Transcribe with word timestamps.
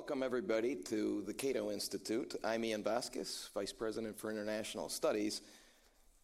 welcome 0.00 0.22
everybody 0.22 0.74
to 0.74 1.22
the 1.26 1.34
Cato 1.34 1.70
Institute. 1.70 2.34
I'm 2.42 2.64
Ian 2.64 2.82
Vasquez, 2.82 3.50
Vice 3.52 3.70
President 3.70 4.18
for 4.18 4.30
International 4.30 4.88
Studies. 4.88 5.42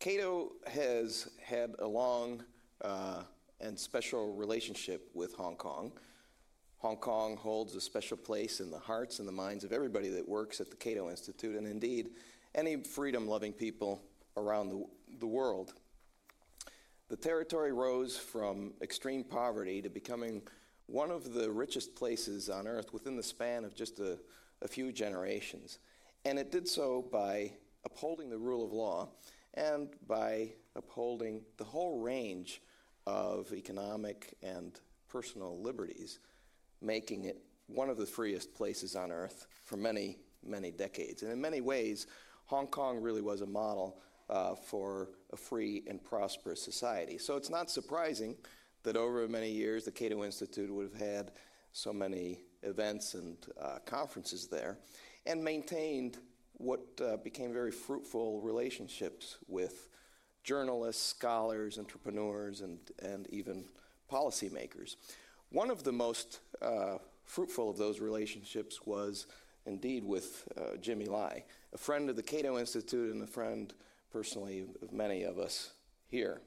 Cato 0.01 0.53
has 0.67 1.29
had 1.45 1.75
a 1.81 1.87
long 1.87 2.43
uh, 2.81 3.25
and 3.61 3.79
special 3.79 4.35
relationship 4.35 5.11
with 5.12 5.35
Hong 5.35 5.57
Kong. 5.57 5.93
Hong 6.79 6.97
Kong 6.97 7.37
holds 7.37 7.75
a 7.75 7.81
special 7.83 8.17
place 8.17 8.61
in 8.61 8.71
the 8.71 8.79
hearts 8.79 9.19
and 9.19 9.29
the 9.29 9.33
minds 9.33 9.62
of 9.62 9.75
everybody 9.75 10.08
that 10.08 10.27
works 10.27 10.58
at 10.58 10.70
the 10.70 10.77
Cato 10.77 11.11
Institute, 11.11 11.54
and 11.54 11.66
indeed 11.66 12.12
any 12.54 12.82
freedom 12.82 13.29
loving 13.29 13.52
people 13.52 14.02
around 14.38 14.70
the, 14.70 14.86
the 15.18 15.27
world. 15.27 15.74
The 17.08 17.16
territory 17.16 17.74
rose 17.74 18.16
from 18.16 18.72
extreme 18.80 19.22
poverty 19.22 19.82
to 19.82 19.90
becoming 19.90 20.40
one 20.87 21.11
of 21.11 21.32
the 21.32 21.50
richest 21.50 21.95
places 21.96 22.48
on 22.48 22.66
earth 22.66 22.93
within 22.93 23.16
the 23.16 23.23
span 23.23 23.64
of 23.64 23.75
just 23.75 23.98
a, 23.98 24.18
a 24.62 24.68
few 24.68 24.93
generations. 24.93 25.79
And 26.25 26.39
it 26.39 26.50
did 26.53 26.68
so 26.68 27.04
by 27.12 27.53
upholding 27.85 28.31
the 28.31 28.39
rule 28.39 28.64
of 28.64 28.72
law 28.72 29.09
and 29.54 29.89
by 30.07 30.53
upholding 30.75 31.43
the 31.57 31.64
whole 31.64 32.00
range 32.00 32.61
of 33.06 33.53
economic 33.53 34.34
and 34.42 34.78
personal 35.09 35.61
liberties, 35.61 36.19
making 36.83 37.25
it 37.25 37.39
one 37.69 37.89
of 37.89 37.97
the 37.97 38.06
freest 38.06 38.55
places 38.55 38.95
on 38.95 39.11
earth 39.11 39.47
for 39.64 39.77
many, 39.77 40.19
many 40.45 40.70
decades. 40.70 41.23
And 41.23 41.33
in 41.33 41.41
many 41.41 41.61
ways, 41.61 42.06
Hong 42.47 42.67
Kong 42.67 43.00
really 43.00 43.23
was 43.23 43.41
a 43.41 43.47
model 43.47 43.98
uh, 44.28 44.55
for 44.55 45.11
a 45.33 45.37
free 45.37 45.84
and 45.89 46.03
prosperous 46.03 46.62
society. 46.62 47.19
So 47.19 47.37
it's 47.37 47.50
not 47.50 47.70
surprising 47.70 48.37
that 48.86 48.97
over 48.97 49.27
many 49.27 49.50
years 49.50 49.84
the 49.84 49.91
Cato 49.91 50.25
Institute 50.25 50.72
would 50.72 50.91
have 50.92 51.00
had 51.00 51.33
so 51.72 51.92
many 51.92 52.39
events 52.62 53.14
and 53.14 53.36
uh, 53.61 53.78
conferences 53.84 54.47
there 54.47 54.78
and 55.27 55.42
maintained 55.42 56.19
what 56.55 56.81
uh, 57.03 57.17
became 57.17 57.53
very 57.53 57.73
fruitful 57.73 58.41
relationships 58.41 59.39
with 59.48 59.89
journalists, 60.45 61.05
scholars, 61.05 61.79
entrepreneurs, 61.79 62.61
and, 62.61 62.79
and 63.01 63.27
even 63.31 63.64
policymakers. 64.11 64.95
One 65.51 65.69
of 65.69 65.83
the 65.83 65.92
most 65.92 66.39
uh, 66.62 66.98
fruitful 67.25 67.69
of 67.69 67.79
those 67.79 67.98
relationships 67.98 68.87
was 68.87 69.27
indeed 69.67 70.05
with 70.05 70.47
uh, 70.57 70.77
Jimmy 70.81 71.07
Lai, 71.07 71.42
a 71.75 71.79
friend 71.79 72.09
of 72.09 72.14
the 72.14 72.23
Cato 72.23 72.57
Institute 72.57 73.12
and 73.12 73.25
a 73.25 73.27
friend 73.27 73.75
personally 74.12 74.64
of 74.81 74.92
many 74.92 75.25
of 75.25 75.41
us 75.41 75.73
here. 76.07 76.41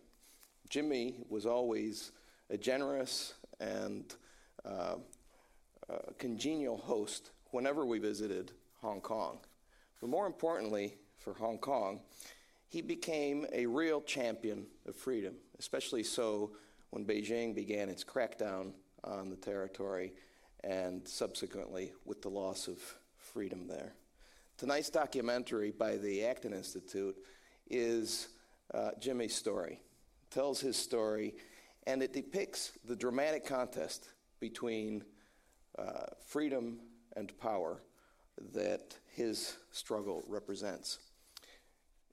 Jimmy 0.69 1.17
was 1.27 1.45
always 1.45 2.11
a 2.49 2.57
generous 2.57 3.33
and 3.59 4.15
uh, 4.65 4.95
uh, 5.89 5.95
congenial 6.17 6.77
host 6.77 7.31
whenever 7.51 7.85
we 7.85 7.99
visited 7.99 8.51
Hong 8.81 9.01
Kong. 9.01 9.39
But 9.99 10.09
more 10.09 10.27
importantly, 10.27 10.95
for 11.17 11.33
Hong 11.33 11.57
Kong, 11.57 12.01
he 12.67 12.81
became 12.81 13.45
a 13.51 13.65
real 13.65 14.01
champion 14.01 14.67
of 14.87 14.95
freedom, 14.95 15.35
especially 15.57 16.03
so 16.03 16.51
when 16.91 17.05
Beijing 17.05 17.53
began 17.53 17.89
its 17.89 18.03
crackdown 18.03 18.71
on 19.03 19.29
the 19.29 19.35
territory 19.35 20.13
and 20.63 21.07
subsequently 21.07 21.93
with 22.05 22.21
the 22.21 22.29
loss 22.29 22.67
of 22.67 22.77
freedom 23.17 23.67
there. 23.67 23.93
Tonight's 24.57 24.89
documentary 24.89 25.71
by 25.71 25.97
the 25.97 26.25
Acton 26.25 26.53
Institute 26.53 27.15
is 27.69 28.29
uh, 28.73 28.91
Jimmy's 28.99 29.35
story. 29.35 29.79
It 30.23 30.33
tells 30.33 30.59
his 30.59 30.75
story 30.75 31.35
and 31.87 32.03
it 32.03 32.13
depicts 32.13 32.73
the 32.85 32.95
dramatic 32.95 33.45
contest 33.45 34.09
between 34.39 35.03
uh, 35.77 36.05
freedom 36.25 36.79
and 37.15 37.37
power 37.39 37.81
that 38.53 38.97
his 39.13 39.57
struggle 39.71 40.23
represents. 40.27 40.99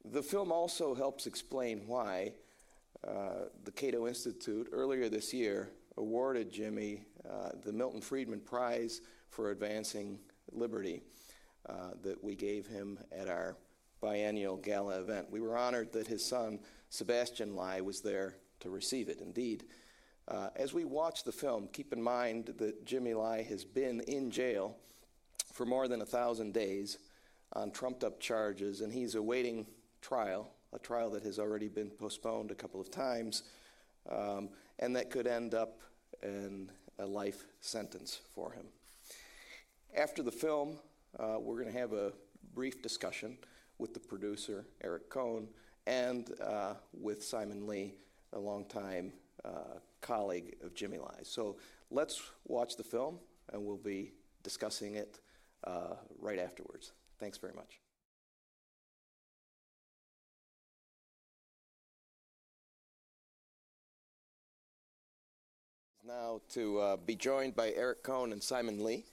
The 0.05 0.23
film 0.23 0.53
also 0.53 0.95
helps 0.95 1.27
explain 1.27 1.83
why 1.87 2.33
uh, 3.07 3.47
the 3.65 3.73
Cato 3.73 4.07
Institute 4.07 4.69
earlier 4.73 5.09
this 5.09 5.33
year 5.33 5.71
awarded 5.97 6.51
Jimmy 6.51 7.05
uh, 7.29 7.51
the 7.65 7.73
Milton 7.73 8.01
Friedman 8.01 8.41
Prize 8.41 9.01
for 9.31 9.51
Advancing 9.51 10.19
Liberty 10.53 11.03
uh, 11.69 11.91
that 12.03 12.23
we 12.23 12.35
gave 12.35 12.67
him 12.67 12.99
at 13.11 13.29
our 13.29 13.57
biennial 14.01 14.57
gala 14.57 15.01
event. 15.01 15.27
We 15.31 15.41
were 15.41 15.57
honored 15.57 15.93
that 15.93 16.07
his 16.07 16.25
son, 16.25 16.61
Sebastian 16.89 17.57
Lai, 17.57 17.81
was 17.81 18.01
there 18.01 18.37
to 18.61 18.71
receive 18.71 19.09
it. 19.09 19.21
Indeed, 19.21 19.65
uh, 20.29 20.49
as 20.57 20.75
we 20.75 20.85
watch 20.85 21.25
the 21.25 21.33
film, 21.33 21.69
keep 21.73 21.93
in 21.93 22.03
mind 22.03 22.55
that 22.59 22.85
Jimmy 22.85 23.15
Lai 23.15 23.43
has 23.43 23.65
been 23.65 24.01
in 24.01 24.31
jail 24.31 24.77
for 25.53 25.65
more 25.65 25.89
than 25.89 26.03
a 26.03 26.07
thousand 26.07 26.53
days 26.53 26.99
on 27.53 27.71
trumped 27.71 28.03
up 28.03 28.21
charges, 28.21 28.81
and 28.81 28.93
he's 28.93 29.15
awaiting 29.15 29.67
trial, 30.03 30.51
a 30.73 30.79
trial 30.79 31.11
that 31.11 31.23
has 31.23 31.39
already 31.39 31.69
been 31.69 31.91
postponed 31.91 32.51
a 32.51 32.55
couple 32.55 32.81
of 32.81 32.91
times, 32.91 33.45
um, 34.11 34.49
and 34.79 34.95
that 34.97 35.11
could 35.11 35.27
end 35.27 35.55
up 35.55 35.81
in 36.23 36.71
a 36.99 37.07
life 37.07 37.45
sentence 37.61 38.21
for 38.35 38.53
him. 38.53 38.67
After 39.97 40.23
the 40.23 40.33
film, 40.33 40.77
uh, 41.19 41.37
we're 41.41 41.61
going 41.61 41.73
to 41.73 41.79
have 41.79 41.93
a 41.93 42.13
brief 42.55 42.83
discussion 42.83 43.39
with 43.79 43.95
the 43.95 44.01
producer, 44.01 44.67
Eric 44.83 45.09
Kohn, 45.09 45.49
and 45.87 46.33
uh, 46.43 46.75
with 46.93 47.23
Simon 47.23 47.67
Lee, 47.67 47.95
a 48.33 48.39
longtime 48.39 49.13
uh, 49.45 49.79
colleague 50.01 50.57
of 50.63 50.75
Jimmy 50.75 50.99
Lai. 50.99 51.21
So 51.23 51.57
let's 51.91 52.23
watch 52.47 52.77
the 52.77 52.85
film, 52.85 53.19
and 53.53 53.65
we'll 53.65 53.77
be 53.77 54.13
discussing 54.43 54.97
it 54.97 55.21
uh, 55.65 55.95
right 56.19 56.39
afterwards. 56.39 56.93
Thanks 57.19 57.39
very 57.39 57.55
much. 57.55 57.81
Now 66.07 66.41
to 66.51 66.79
uh, 66.79 66.97
be 66.99 67.17
joined 67.17 67.57
by 67.57 67.73
Eric 67.73 68.05
Kohn 68.05 68.31
and 68.31 68.41
Simon 68.41 68.85
Lee. 68.85 69.07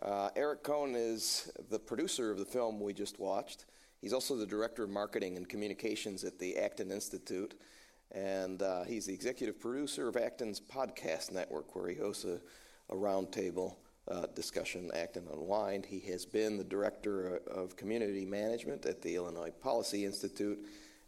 Uh, 0.00 0.30
Eric 0.34 0.62
Kohn 0.62 0.94
is 0.96 1.52
the 1.68 1.78
producer 1.78 2.30
of 2.30 2.38
the 2.38 2.46
film 2.46 2.80
we 2.80 2.94
just 2.94 3.18
watched. 3.18 3.66
He's 4.00 4.14
also 4.14 4.36
the 4.36 4.46
director 4.46 4.82
of 4.82 4.88
marketing 4.88 5.36
and 5.36 5.46
communications 5.46 6.24
at 6.24 6.38
the 6.38 6.56
Acton 6.56 6.90
Institute 6.90 7.54
and 8.12 8.62
uh, 8.62 8.84
he's 8.84 9.06
the 9.06 9.14
executive 9.14 9.60
producer 9.60 10.08
of 10.08 10.16
Acton's 10.16 10.60
podcast 10.60 11.32
network, 11.32 11.74
where 11.74 11.88
he 11.88 11.96
hosts 11.96 12.24
a, 12.24 12.40
a 12.90 12.96
roundtable 12.96 13.76
uh, 14.08 14.26
discussion, 14.34 14.90
Acton 14.94 15.26
Unwind. 15.32 15.86
He 15.86 16.00
has 16.10 16.26
been 16.26 16.58
the 16.58 16.64
director 16.64 17.40
of 17.46 17.76
community 17.76 18.24
management 18.24 18.84
at 18.84 19.00
the 19.00 19.14
Illinois 19.14 19.50
Policy 19.62 20.04
Institute 20.04 20.58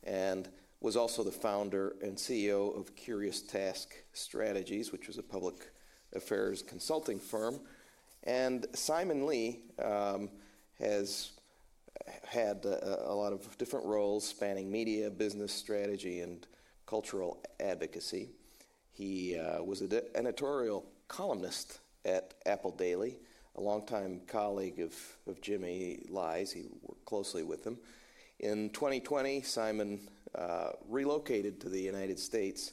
and 0.04 0.48
was 0.80 0.96
also 0.96 1.24
the 1.24 1.32
founder 1.32 1.96
and 2.02 2.16
CEO 2.16 2.78
of 2.78 2.94
Curious 2.94 3.42
Task 3.42 3.94
Strategies, 4.12 4.92
which 4.92 5.06
was 5.06 5.18
a 5.18 5.22
public 5.22 5.70
affairs 6.14 6.62
consulting 6.62 7.18
firm. 7.18 7.60
And 8.24 8.66
Simon 8.74 9.26
Lee 9.26 9.60
um, 9.82 10.30
has 10.78 11.32
had 12.26 12.64
a, 12.64 13.10
a, 13.10 13.14
lot 13.14 13.32
of 13.32 13.56
different 13.58 13.86
roles 13.86 14.26
spanning 14.26 14.70
media, 14.70 15.10
business 15.10 15.52
strategy, 15.52 16.20
and 16.20 16.46
cultural 16.86 17.42
advocacy. 17.60 18.30
He 18.92 19.36
uh, 19.36 19.62
was 19.62 19.80
an 19.80 20.00
editorial 20.14 20.84
columnist 21.08 21.80
at 22.04 22.34
Apple 22.46 22.70
Daily, 22.70 23.16
a 23.56 23.60
longtime 23.60 24.20
colleague 24.26 24.80
of, 24.80 24.94
of 25.26 25.40
Jimmy 25.40 26.04
Lai's. 26.08 26.52
He 26.52 26.64
worked 26.82 27.04
closely 27.04 27.42
with 27.42 27.66
him. 27.66 27.78
In 28.40 28.70
2020, 28.70 29.42
Simon 29.42 30.08
uh, 30.34 30.70
relocated 30.88 31.60
to 31.60 31.68
the 31.68 31.80
United 31.80 32.18
States 32.18 32.72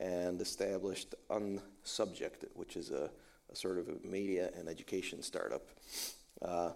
and 0.00 0.40
established 0.40 1.14
Unsubject, 1.30 2.44
which 2.54 2.76
is 2.76 2.90
a, 2.90 3.10
a 3.50 3.56
sort 3.56 3.78
of 3.78 3.88
a 3.88 4.06
media 4.06 4.50
and 4.56 4.68
education 4.68 5.22
startup. 5.22 5.62
Uh, 6.40 6.70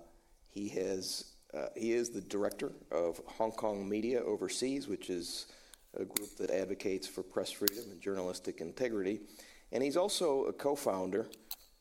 he 0.50 0.68
has 0.68 1.32
uh, 1.54 1.68
he 1.76 1.92
is 1.92 2.10
the 2.10 2.20
director 2.20 2.72
of 2.90 3.20
Hong 3.26 3.52
Kong 3.52 3.88
Media 3.88 4.20
Overseas, 4.20 4.88
which 4.88 5.08
is 5.08 5.46
a 5.96 6.04
group 6.04 6.36
that 6.36 6.50
advocates 6.50 7.06
for 7.06 7.22
press 7.22 7.50
freedom 7.50 7.84
and 7.90 8.00
journalistic 8.00 8.60
integrity. 8.60 9.20
And 9.72 9.82
he's 9.82 9.96
also 9.96 10.44
a 10.44 10.52
co 10.52 10.74
founder 10.76 11.26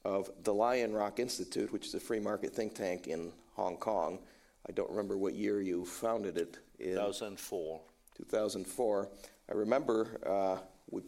of 0.03 0.29
the 0.43 0.53
Lion 0.53 0.93
Rock 0.93 1.19
Institute, 1.19 1.71
which 1.71 1.87
is 1.87 1.93
a 1.93 1.99
free 1.99 2.19
market 2.19 2.53
think 2.53 2.75
tank 2.75 3.07
in 3.07 3.31
Hong 3.55 3.77
Kong. 3.77 4.19
I 4.67 4.71
don't 4.71 4.89
remember 4.89 5.17
what 5.17 5.33
year 5.33 5.61
you 5.61 5.85
founded 5.85 6.37
it. 6.37 6.57
In 6.79 6.95
2004. 6.95 7.81
2004. 8.17 9.09
I 9.49 9.53
remember 9.53 10.19
uh, 10.25 10.57
we 10.89 11.03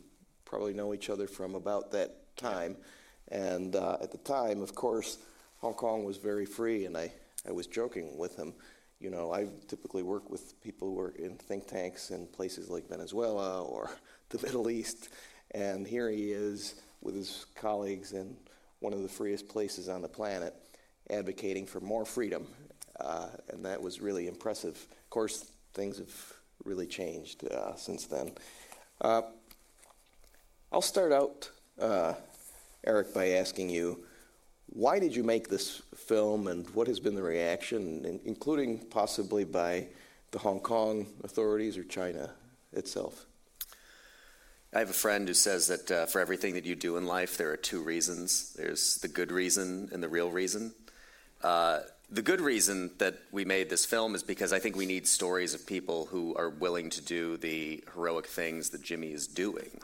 probably 0.46 0.74
know 0.74 0.94
each 0.94 1.10
other 1.10 1.28
from 1.28 1.56
about 1.56 1.92
that 1.92 2.36
time. 2.38 2.78
And 3.30 3.76
uh, 3.76 3.98
at 4.02 4.12
the 4.12 4.20
time, 4.20 4.62
of 4.62 4.74
course, 4.76 5.18
Hong 5.58 5.74
Kong 5.74 6.04
was 6.06 6.18
very 6.18 6.46
free, 6.46 6.86
and 6.86 6.96
I, 6.96 7.12
I 7.48 7.52
was 7.52 7.68
joking 7.68 8.18
with 8.18 8.36
him 8.36 8.54
you 9.00 9.10
know, 9.10 9.32
I 9.32 9.48
typically 9.68 10.04
work 10.04 10.30
with 10.30 10.60
people 10.62 10.90
who 10.90 11.00
are 11.00 11.12
in 11.12 11.36
think 11.36 11.68
tanks 11.68 12.10
in 12.10 12.28
places 12.28 12.70
like 12.70 12.90
Venezuela 12.90 13.64
or 13.64 13.92
the 14.30 14.40
Middle 14.42 14.70
East, 14.70 15.10
and 15.52 15.88
here 15.88 16.10
he 16.10 16.32
is 16.32 16.76
with 17.02 17.16
his 17.16 17.46
colleagues 17.56 18.14
in 18.14 18.36
one 18.80 18.94
of 18.94 19.02
the 19.02 19.10
freest 19.10 19.48
places 19.48 19.90
on 19.90 20.02
the 20.02 20.08
planet. 20.08 20.54
advocating 21.10 21.66
for 21.66 21.80
more 21.80 22.06
freedom, 22.06 22.48
uh, 23.00 23.28
and 23.50 23.64
that 23.64 23.82
was 23.82 24.02
really 24.02 24.28
impressive. 24.28 24.76
Of 24.76 25.10
course, 25.10 25.52
things 25.74 26.00
have 26.00 26.34
really 26.66 26.88
changed 26.88 27.46
uh, 27.48 27.76
since 27.76 28.06
then. 28.06 28.32
Uh, 29.00 29.22
I'll 30.72 30.82
start 30.82 31.14
out, 31.14 31.50
uh, 31.80 32.14
Eric, 32.84 33.14
by 33.14 33.30
asking 33.30 33.70
you 33.70 34.04
why 34.78 35.00
did 35.00 35.16
you 35.16 35.24
make 35.24 35.50
this 35.50 35.82
film 35.96 36.48
and 36.48 36.70
what 36.70 36.86
has 36.86 37.00
been 37.00 37.16
the 37.16 37.24
reaction, 37.24 38.20
including 38.26 38.78
possibly 38.78 39.44
by 39.44 39.88
the 40.30 40.38
Hong 40.38 40.60
Kong 40.60 41.08
authorities 41.24 41.80
or 41.80 41.84
China 41.84 42.30
itself? 42.74 43.26
I 44.72 44.78
have 44.78 44.92
a 44.92 44.94
friend 44.94 45.28
who 45.28 45.34
says 45.34 45.66
that 45.68 45.90
uh, 45.90 46.06
for 46.06 46.22
everything 46.22 46.54
that 46.54 46.66
you 46.66 46.76
do 46.76 46.96
in 46.98 47.08
life, 47.08 47.38
there 47.38 47.50
are 47.52 47.58
two 47.58 47.82
reasons 47.82 48.54
there's 48.54 48.98
the 48.98 49.08
good 49.08 49.32
reason 49.32 49.90
and 49.92 50.04
the 50.04 50.10
real 50.10 50.30
reason. 50.30 50.76
Uh, 51.42 51.80
the 52.12 52.22
good 52.22 52.40
reason 52.40 52.92
that 53.00 53.16
we 53.32 53.46
made 53.46 53.72
this 53.72 53.84
film 53.84 54.14
is 54.14 54.22
because 54.22 54.54
I 54.54 54.60
think 54.60 54.76
we 54.76 54.86
need 54.86 55.08
stories 55.08 55.56
of 55.56 55.66
people 55.66 56.06
who 56.06 56.36
are 56.36 56.52
willing 56.52 56.92
to 56.92 57.02
do 57.02 57.36
the 57.38 57.84
heroic 57.96 58.28
things 58.28 58.70
that 58.70 58.84
Jimmy 58.84 59.12
is 59.12 59.26
doing. 59.26 59.82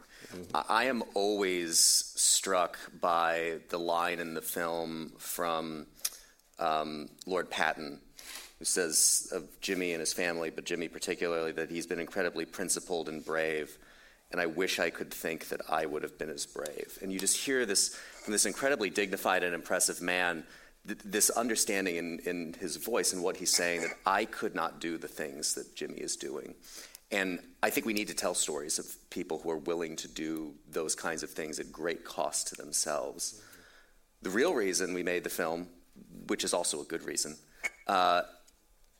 I 0.53 0.85
am 0.85 1.03
always 1.13 1.79
struck 1.79 2.77
by 2.99 3.59
the 3.69 3.79
line 3.79 4.19
in 4.19 4.33
the 4.33 4.41
film 4.41 5.13
from 5.17 5.87
um, 6.59 7.09
Lord 7.25 7.49
Patten, 7.49 7.99
who 8.59 8.65
says 8.65 9.29
of 9.31 9.47
Jimmy 9.61 9.93
and 9.93 9.99
his 9.99 10.13
family, 10.13 10.49
but 10.49 10.65
Jimmy 10.65 10.87
particularly, 10.87 11.51
that 11.53 11.69
he's 11.69 11.87
been 11.87 11.99
incredibly 11.99 12.45
principled 12.45 13.09
and 13.09 13.23
brave. 13.23 13.77
And 14.31 14.41
I 14.41 14.47
wish 14.47 14.79
I 14.79 14.89
could 14.89 15.13
think 15.13 15.49
that 15.49 15.61
I 15.69 15.85
would 15.85 16.01
have 16.01 16.17
been 16.17 16.29
as 16.29 16.45
brave. 16.45 16.97
And 17.01 17.11
you 17.13 17.19
just 17.19 17.37
hear 17.37 17.65
this 17.65 17.95
from 18.23 18.31
this 18.31 18.45
incredibly 18.45 18.89
dignified 18.89 19.43
and 19.43 19.53
impressive 19.53 20.01
man 20.01 20.43
th- 20.87 20.99
this 21.05 21.29
understanding 21.29 21.97
in, 21.97 22.19
in 22.25 22.53
his 22.59 22.77
voice 22.77 23.13
and 23.13 23.21
what 23.21 23.37
he's 23.37 23.55
saying 23.55 23.81
that 23.81 23.91
I 24.05 24.25
could 24.25 24.55
not 24.55 24.79
do 24.79 24.97
the 24.97 25.07
things 25.07 25.53
that 25.55 25.75
Jimmy 25.75 25.97
is 25.97 26.15
doing. 26.15 26.55
And 27.13 27.39
I 27.61 27.69
think 27.69 27.85
we 27.85 27.93
need 27.93 28.07
to 28.07 28.15
tell 28.15 28.33
stories 28.33 28.79
of 28.79 28.87
people 29.11 29.37
who 29.37 29.51
are 29.51 29.57
willing 29.57 29.95
to 29.97 30.07
do 30.07 30.55
those 30.67 30.95
kinds 30.95 31.21
of 31.21 31.29
things 31.29 31.59
at 31.59 31.71
great 31.71 32.03
cost 32.03 32.47
to 32.47 32.55
themselves. 32.55 33.39
The 34.23 34.31
real 34.31 34.55
reason 34.55 34.95
we 34.95 35.03
made 35.03 35.23
the 35.23 35.29
film, 35.29 35.67
which 36.25 36.43
is 36.43 36.55
also 36.55 36.81
a 36.81 36.85
good 36.85 37.03
reason, 37.03 37.37
uh, 37.85 38.23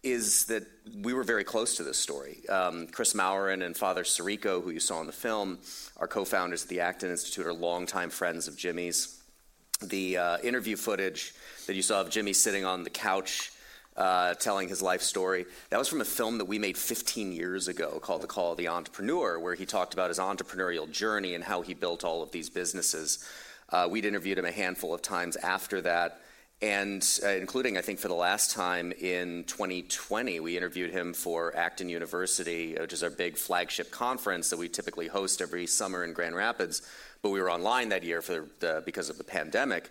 is 0.03 0.45
that 0.45 0.63
we 1.01 1.13
were 1.13 1.23
very 1.23 1.43
close 1.43 1.77
to 1.77 1.83
this 1.83 1.97
story. 1.97 2.47
Um, 2.49 2.85
Kris 2.87 3.13
Mauren 3.13 3.65
and 3.65 3.75
Father 3.75 4.03
Sirico, 4.03 4.61
who 4.61 4.69
you 4.69 4.79
saw 4.79 5.01
in 5.01 5.07
the 5.07 5.13
film, 5.13 5.57
are 5.97 6.07
co 6.07 6.23
founders 6.23 6.63
of 6.63 6.69
the 6.69 6.81
Acton 6.81 7.09
Institute, 7.09 7.47
are 7.47 7.53
longtime 7.53 8.11
friends 8.11 8.47
of 8.47 8.55
Jimmy's. 8.55 9.23
The 9.81 10.17
uh, 10.17 10.37
interview 10.43 10.75
footage 10.75 11.33
that 11.65 11.75
you 11.75 11.81
saw 11.81 12.01
of 12.01 12.11
Jimmy 12.11 12.33
sitting 12.33 12.63
on 12.63 12.83
the 12.83 12.91
couch 12.91 13.52
uh, 13.97 14.33
telling 14.35 14.69
his 14.69 14.81
life 14.81 15.01
story. 15.01 15.45
That 15.69 15.77
was 15.77 15.87
from 15.87 16.01
a 16.01 16.05
film 16.05 16.37
that 16.39 16.45
we 16.45 16.59
made 16.59 16.77
15 16.77 17.31
years 17.31 17.67
ago 17.67 17.99
called 18.01 18.21
The 18.21 18.27
Call 18.27 18.51
of 18.51 18.57
the 18.57 18.67
Entrepreneur, 18.67 19.39
where 19.39 19.55
he 19.55 19.65
talked 19.65 19.93
about 19.93 20.09
his 20.09 20.19
entrepreneurial 20.19 20.89
journey 20.89 21.35
and 21.35 21.43
how 21.43 21.61
he 21.61 21.73
built 21.73 22.03
all 22.03 22.23
of 22.23 22.31
these 22.31 22.49
businesses. 22.49 23.27
Uh, 23.69 23.87
we'd 23.89 24.05
interviewed 24.05 24.37
him 24.37 24.45
a 24.45 24.51
handful 24.51 24.93
of 24.93 25.01
times 25.01 25.35
after 25.37 25.81
that, 25.81 26.19
and 26.61 27.19
uh, 27.23 27.29
including, 27.29 27.77
I 27.77 27.81
think, 27.81 27.99
for 27.99 28.07
the 28.07 28.13
last 28.13 28.51
time 28.51 28.93
in 28.93 29.43
2020, 29.45 30.39
we 30.39 30.55
interviewed 30.55 30.91
him 30.91 31.13
for 31.13 31.55
Acton 31.57 31.89
University, 31.89 32.75
which 32.79 32.93
is 32.93 33.03
our 33.03 33.09
big 33.09 33.37
flagship 33.37 33.91
conference 33.91 34.49
that 34.49 34.57
we 34.57 34.69
typically 34.69 35.07
host 35.07 35.41
every 35.41 35.67
summer 35.67 36.03
in 36.03 36.13
Grand 36.13 36.35
Rapids. 36.35 36.81
But 37.21 37.31
we 37.31 37.41
were 37.41 37.51
online 37.51 37.89
that 37.89 38.03
year 38.03 38.21
for 38.21 38.45
the, 38.59 38.81
because 38.85 39.09
of 39.09 39.17
the 39.17 39.23
pandemic. 39.23 39.89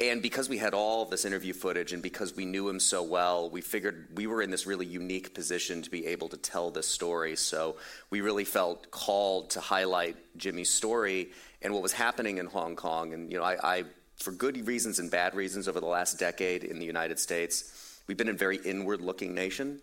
And 0.00 0.22
because 0.22 0.48
we 0.48 0.56
had 0.56 0.72
all 0.72 1.04
this 1.04 1.26
interview 1.26 1.52
footage 1.52 1.92
and 1.92 2.02
because 2.02 2.34
we 2.34 2.46
knew 2.46 2.66
him 2.70 2.80
so 2.80 3.02
well, 3.02 3.50
we 3.50 3.60
figured 3.60 4.08
we 4.14 4.26
were 4.26 4.40
in 4.40 4.50
this 4.50 4.66
really 4.66 4.86
unique 4.86 5.34
position 5.34 5.82
to 5.82 5.90
be 5.90 6.06
able 6.06 6.30
to 6.30 6.38
tell 6.38 6.70
this 6.70 6.88
story. 6.88 7.36
So 7.36 7.76
we 8.08 8.22
really 8.22 8.46
felt 8.46 8.90
called 8.90 9.50
to 9.50 9.60
highlight 9.60 10.16
Jimmy's 10.38 10.70
story 10.70 11.32
and 11.60 11.74
what 11.74 11.82
was 11.82 11.92
happening 11.92 12.38
in 12.38 12.46
Hong 12.46 12.76
Kong. 12.76 13.12
And, 13.12 13.30
you 13.30 13.38
know, 13.38 13.44
I, 13.44 13.58
I 13.62 13.84
for 14.16 14.32
good 14.32 14.66
reasons 14.66 14.98
and 14.98 15.10
bad 15.10 15.34
reasons 15.34 15.68
over 15.68 15.80
the 15.80 15.86
last 15.86 16.18
decade 16.18 16.64
in 16.64 16.78
the 16.78 16.86
United 16.86 17.18
States, 17.18 18.00
we've 18.06 18.16
been 18.16 18.30
a 18.30 18.34
very 18.34 18.56
inward 18.56 19.02
looking 19.02 19.34
nation. 19.34 19.80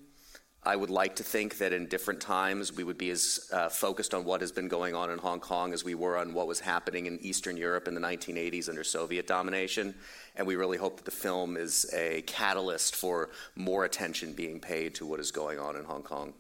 I 0.68 0.76
would 0.76 0.90
like 0.90 1.16
to 1.16 1.24
think 1.24 1.60
that 1.60 1.72
in 1.72 1.86
different 1.86 2.20
times 2.20 2.74
we 2.74 2.84
would 2.84 2.98
be 2.98 3.10
as 3.10 3.50
uh, 3.54 3.70
focused 3.70 4.14
on 4.14 4.26
what 4.26 4.42
has 4.42 4.52
been 4.52 4.68
going 4.68 4.96
on 4.96 5.10
in 5.10 5.18
Hong 5.18 5.40
Kong 5.40 5.72
as 5.72 5.86
we 5.86 5.96
were 5.96 6.18
on 6.18 6.34
what 6.34 6.46
was 6.46 6.60
happening 6.60 7.06
in 7.06 7.18
Eastern 7.22 7.56
Europe 7.56 7.88
in 7.88 7.96
the 7.96 8.02
1980s 8.02 8.68
under 8.68 8.84
Soviet 8.84 9.28
domination. 9.28 9.96
And 10.36 10.46
we 10.46 10.58
really 10.58 10.78
hope 10.78 10.98
that 10.98 11.06
the 11.06 11.12
film 11.12 11.56
is 11.56 11.90
a 11.94 12.22
catalyst 12.24 12.98
for 12.98 13.30
more 13.56 13.86
attention 13.86 14.34
being 14.34 14.60
paid 14.60 14.94
to 14.96 15.06
what 15.06 15.22
is 15.22 15.32
going 15.32 15.58
on 15.58 15.78
in 15.78 15.86
Hong 15.86 16.04
Kong. 16.04 16.34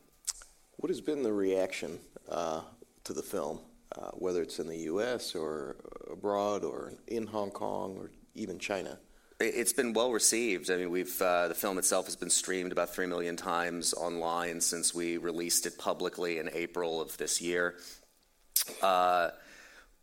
What 0.75 0.89
has 0.89 0.99
been 0.99 1.23
the 1.23 1.31
reaction 1.31 1.97
uh, 2.29 2.63
to 3.05 3.13
the 3.13 3.23
film, 3.23 3.61
uh, 3.97 4.11
whether 4.11 4.41
it's 4.41 4.59
in 4.59 4.67
the 4.67 4.79
US 4.91 5.35
or 5.35 5.77
abroad 6.11 6.65
or 6.65 6.95
in 7.07 7.27
Hong 7.27 7.49
Kong 7.49 7.95
or 7.95 8.11
even 8.35 8.59
China? 8.59 8.99
It's 9.39 9.73
been 9.73 9.93
well 9.93 10.11
received. 10.11 10.71
I 10.71 10.77
mean, 10.77 10.89
we've 10.89 11.21
uh, 11.21 11.47
the 11.47 11.53
film 11.53 11.77
itself 11.77 12.05
has 12.05 12.15
been 12.15 12.31
streamed 12.31 12.71
about 12.71 12.95
three 12.95 13.05
million 13.05 13.35
times 13.35 13.93
online 13.93 14.61
since 14.61 14.95
we 14.95 15.17
released 15.17 15.67
it 15.67 15.77
publicly 15.77 16.39
in 16.39 16.49
April 16.53 16.99
of 16.99 17.15
this 17.17 17.39
year. 17.39 17.75
Uh, 18.81 19.29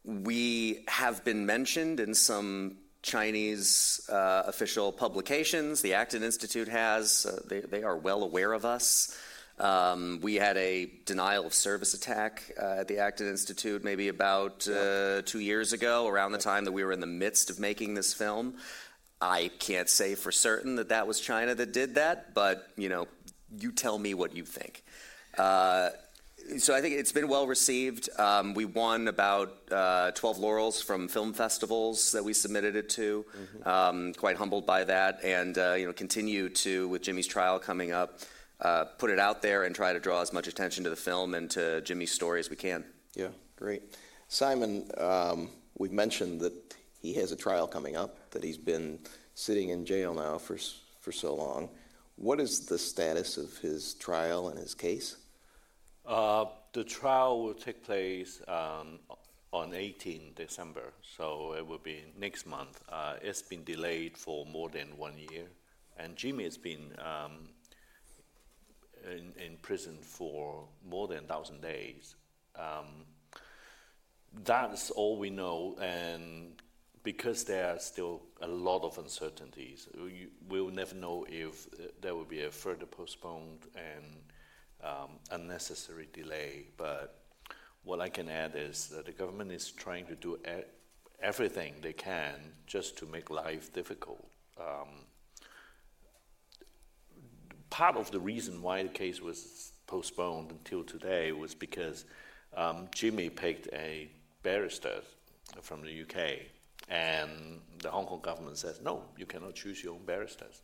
we 0.04 0.84
have 0.86 1.24
been 1.24 1.46
mentioned 1.46 1.98
in 1.98 2.14
some 2.14 2.76
Chinese 3.02 4.08
uh, 4.08 4.44
official 4.46 4.92
publications. 4.92 5.82
The 5.82 5.94
Acton 5.94 6.22
Institute 6.22 6.68
has. 6.68 7.26
Uh, 7.26 7.40
they, 7.48 7.60
they 7.60 7.82
are 7.82 7.96
well 7.96 8.22
aware 8.22 8.52
of 8.52 8.64
us. 8.64 9.18
Um, 9.58 10.20
we 10.22 10.36
had 10.36 10.56
a 10.56 10.90
denial 11.06 11.46
of 11.46 11.54
service 11.54 11.94
attack 11.94 12.52
uh, 12.60 12.76
at 12.78 12.88
the 12.88 12.98
Acton 12.98 13.28
Institute 13.28 13.82
maybe 13.82 14.08
about 14.08 14.66
uh, 14.68 15.22
two 15.22 15.40
years 15.40 15.72
ago, 15.72 16.06
around 16.06 16.32
the 16.32 16.38
time 16.38 16.64
that 16.64 16.72
we 16.72 16.84
were 16.84 16.92
in 16.92 17.00
the 17.00 17.06
midst 17.06 17.50
of 17.50 17.58
making 17.58 17.94
this 17.94 18.14
film. 18.14 18.54
I 19.24 19.50
can't 19.58 19.88
say 19.88 20.14
for 20.14 20.30
certain 20.30 20.76
that 20.76 20.90
that 20.90 21.06
was 21.06 21.18
China 21.18 21.54
that 21.54 21.72
did 21.72 21.94
that, 21.94 22.34
but 22.34 22.68
you 22.76 22.90
know, 22.90 23.08
you 23.58 23.72
tell 23.72 23.98
me 23.98 24.12
what 24.12 24.36
you 24.36 24.44
think. 24.44 24.84
Uh, 25.38 25.90
so 26.58 26.74
I 26.74 26.82
think 26.82 26.96
it's 26.96 27.12
been 27.12 27.28
well 27.28 27.46
received. 27.46 28.10
Um, 28.18 28.52
we 28.52 28.66
won 28.66 29.08
about 29.08 29.56
uh, 29.72 30.10
12 30.10 30.38
laurels 30.38 30.82
from 30.82 31.08
film 31.08 31.32
festivals 31.32 32.12
that 32.12 32.22
we 32.22 32.34
submitted 32.34 32.76
it 32.76 32.90
to. 32.90 33.24
Mm-hmm. 33.24 33.68
Um, 33.68 34.12
quite 34.12 34.36
humbled 34.36 34.66
by 34.66 34.84
that, 34.84 35.24
and 35.24 35.56
uh, 35.56 35.72
you 35.72 35.86
know, 35.86 35.94
continue 35.94 36.50
to 36.50 36.86
with 36.88 37.00
Jimmy's 37.00 37.26
trial 37.26 37.58
coming 37.58 37.92
up, 37.92 38.18
uh, 38.60 38.84
put 38.98 39.08
it 39.08 39.18
out 39.18 39.40
there 39.40 39.64
and 39.64 39.74
try 39.74 39.94
to 39.94 40.00
draw 40.00 40.20
as 40.20 40.34
much 40.34 40.46
attention 40.46 40.84
to 40.84 40.90
the 40.90 40.96
film 40.96 41.34
and 41.34 41.50
to 41.52 41.80
Jimmy's 41.80 42.12
story 42.12 42.40
as 42.40 42.50
we 42.50 42.56
can. 42.56 42.84
Yeah, 43.14 43.28
great. 43.56 43.82
Simon, 44.28 44.90
um, 44.98 45.48
we've 45.78 45.92
mentioned 45.92 46.40
that 46.40 46.52
he 47.00 47.14
has 47.14 47.32
a 47.32 47.36
trial 47.36 47.66
coming 47.66 47.96
up, 47.96 48.18
that 48.34 48.44
he's 48.44 48.58
been 48.58 48.98
sitting 49.34 49.70
in 49.70 49.86
jail 49.86 50.12
now 50.12 50.36
for, 50.38 50.58
for 51.00 51.10
so 51.10 51.34
long. 51.34 51.70
What 52.16 52.40
is 52.40 52.66
the 52.66 52.78
status 52.78 53.36
of 53.36 53.56
his 53.58 53.94
trial 53.94 54.48
and 54.48 54.58
his 54.58 54.74
case? 54.74 55.16
Uh, 56.06 56.44
the 56.72 56.84
trial 56.84 57.42
will 57.42 57.54
take 57.54 57.82
place 57.82 58.40
um, 58.46 58.98
on 59.52 59.72
18 59.74 60.32
December, 60.36 60.92
so 61.02 61.54
it 61.56 61.66
will 61.66 61.78
be 61.78 62.04
next 62.18 62.46
month. 62.46 62.82
Uh, 62.88 63.14
it's 63.22 63.42
been 63.42 63.64
delayed 63.64 64.16
for 64.16 64.44
more 64.46 64.68
than 64.68 64.88
one 64.96 65.14
year, 65.16 65.46
and 65.96 66.14
Jimmy 66.14 66.44
has 66.44 66.58
been 66.58 66.92
um, 66.98 67.48
in, 69.10 69.32
in, 69.42 69.56
prison 69.62 69.96
for 70.00 70.64
more 70.88 71.08
than 71.08 71.18
1,000 71.18 71.60
days. 71.60 72.16
Um, 72.56 73.06
that's 74.44 74.90
all 74.90 75.18
we 75.18 75.30
know, 75.30 75.76
and 75.80 76.60
because 77.04 77.44
there 77.44 77.70
are 77.70 77.78
still 77.78 78.22
a 78.40 78.48
lot 78.48 78.82
of 78.82 78.96
uncertainties, 78.98 79.88
we, 79.94 80.28
will 80.48 80.70
never 80.70 80.94
know 80.94 81.26
if 81.28 81.68
there 82.00 82.14
will 82.14 82.24
be 82.24 82.42
a 82.44 82.50
further 82.50 82.86
postponed 82.86 83.66
and 83.76 84.04
um, 84.82 85.10
unnecessary 85.30 86.08
delay. 86.14 86.64
But 86.78 87.20
what 87.84 88.00
I 88.00 88.08
can 88.08 88.30
add 88.30 88.52
is 88.56 88.88
that 88.88 89.04
the 89.04 89.12
government 89.12 89.52
is 89.52 89.70
trying 89.70 90.06
to 90.06 90.14
do 90.14 90.38
everything 91.22 91.74
they 91.82 91.92
can 91.92 92.36
just 92.66 92.96
to 92.98 93.06
make 93.06 93.28
life 93.28 93.70
difficult. 93.72 94.26
Um, 94.58 95.04
part 97.68 97.96
of 97.96 98.10
the 98.10 98.20
reason 98.20 98.62
why 98.62 98.82
the 98.82 98.88
case 98.88 99.20
was 99.20 99.72
postponed 99.86 100.52
until 100.52 100.82
today 100.82 101.32
was 101.32 101.54
because 101.54 102.06
um, 102.56 102.88
Jimmy 102.94 103.28
picked 103.28 103.68
a 103.74 104.08
barrister 104.42 105.02
from 105.60 105.82
the 105.82 106.02
UK 106.02 106.46
and 106.88 107.60
the 107.82 107.90
Hong 107.90 108.06
Kong 108.06 108.20
government 108.22 108.58
says, 108.58 108.80
no, 108.82 109.02
you 109.16 109.26
cannot 109.26 109.54
choose 109.54 109.82
your 109.82 109.94
own 109.94 110.04
barristers. 110.04 110.62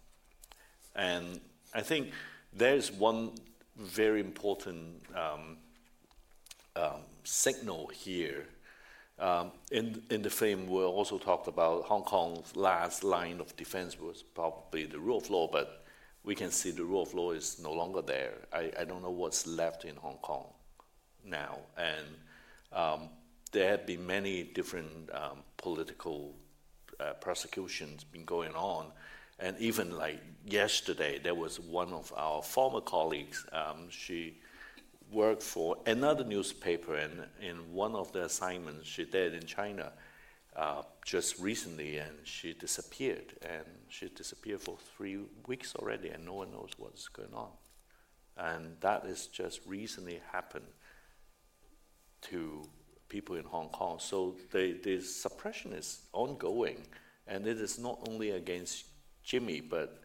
And 0.95 1.41
I 1.75 1.83
think 1.83 2.13
there's 2.53 2.91
one 2.91 3.33
very 3.77 4.21
important 4.21 5.03
um, 5.15 5.57
um, 6.77 7.03
signal 7.25 7.89
here 7.89 8.47
Um, 9.21 9.53
in, 9.71 10.03
in 10.09 10.23
the 10.23 10.31
film, 10.31 10.67
we 10.67 10.83
also 10.83 11.19
talked 11.19 11.47
about 11.47 11.85
Hong 11.85 12.05
Kong's 12.05 12.57
last 12.57 13.05
line 13.05 13.39
of 13.41 13.55
defense 13.57 14.01
was 14.01 14.23
probably 14.23 14.87
the 14.87 14.99
rule 14.99 15.19
of 15.19 15.29
law, 15.29 15.47
but 15.47 15.85
we 16.25 16.35
can 16.35 16.51
see 16.51 16.73
the 16.73 16.85
rule 16.85 17.03
of 17.03 17.13
law 17.13 17.33
is 17.33 17.59
no 17.59 17.73
longer 17.73 18.03
there. 18.03 18.33
I, 18.51 18.73
I 18.81 18.85
don't 18.85 19.03
know 19.03 19.11
what's 19.11 19.47
left 19.47 19.85
in 19.85 19.97
Hong 19.97 20.19
Kong 20.23 20.47
now. 21.23 21.59
And 21.77 22.07
um, 22.73 23.11
there 23.53 23.71
have 23.71 23.87
been 23.87 24.07
many 24.07 24.45
different 24.45 25.11
um, 25.13 25.39
political 25.57 26.35
uh, 27.01 27.13
prosecutions 27.15 28.05
been 28.05 28.25
going 28.25 28.55
on. 28.55 28.87
And 29.39 29.57
even 29.59 29.97
like 29.97 30.21
yesterday, 30.45 31.19
there 31.19 31.35
was 31.35 31.59
one 31.59 31.93
of 31.93 32.13
our 32.17 32.43
former 32.43 32.81
colleagues. 32.81 33.47
Um, 33.53 33.89
she 33.89 34.39
worked 35.11 35.43
for 35.43 35.77
another 35.87 36.25
newspaper, 36.25 36.95
and 36.95 37.25
in 37.41 37.73
one 37.73 37.95
of 37.95 38.13
the 38.13 38.25
assignments 38.25 38.87
she 38.87 39.05
did 39.05 39.35
in 39.35 39.45
China 39.45 39.93
uh, 40.55 40.83
just 41.05 41.41
recently, 41.41 41.97
and 41.97 42.13
she 42.25 42.53
disappeared. 42.53 43.35
And 43.43 43.65
she 43.89 44.09
disappeared 44.09 44.61
for 44.61 44.77
three 44.97 45.19
weeks 45.47 45.75
already, 45.75 46.11
and 46.11 46.25
no 46.25 46.35
one 46.35 46.53
knows 46.53 46.73
what's 46.77 47.09
going 47.09 47.35
on. 47.35 47.51
And 48.37 48.77
that 48.81 49.05
has 49.05 49.27
just 49.27 49.61
recently 49.67 50.21
happened 50.33 50.67
to 52.23 52.69
people 53.11 53.37
in 53.37 53.45
Hong 53.45 53.69
Kong. 53.69 53.99
So 53.99 54.37
the, 54.53 54.79
the 54.83 55.01
suppression 55.01 55.75
is 55.75 56.01
ongoing, 56.15 56.87
and 57.27 57.47
it 57.47 57.61
is 57.61 57.79
not 57.79 57.99
only 58.09 58.31
against 58.31 58.87
Jimmy, 59.23 59.61
but 59.61 60.01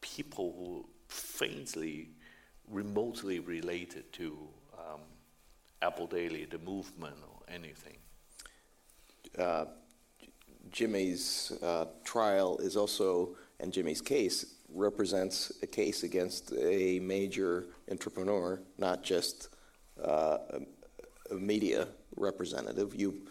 people 0.00 0.54
who 0.58 0.88
faintly 1.08 2.08
remotely 2.68 3.38
related 3.38 4.12
to 4.14 4.38
um, 4.76 5.02
Apple 5.82 6.06
Daily, 6.06 6.46
the 6.46 6.58
movement, 6.58 7.16
or 7.22 7.54
anything. 7.54 7.98
Uh, 9.38 9.66
Jimmy's 10.70 11.52
uh, 11.62 11.86
trial 12.04 12.58
is 12.58 12.76
also, 12.76 13.36
and 13.60 13.72
Jimmy's 13.72 14.00
case 14.00 14.56
represents 14.72 15.52
a 15.62 15.66
case 15.66 16.04
against 16.04 16.52
a 16.52 17.00
major 17.00 17.66
entrepreneur, 17.90 18.60
not 18.78 19.02
just 19.02 19.48
uh, 20.02 20.38
media 21.38 21.88
representative. 22.16 22.94
You, 22.94 23.22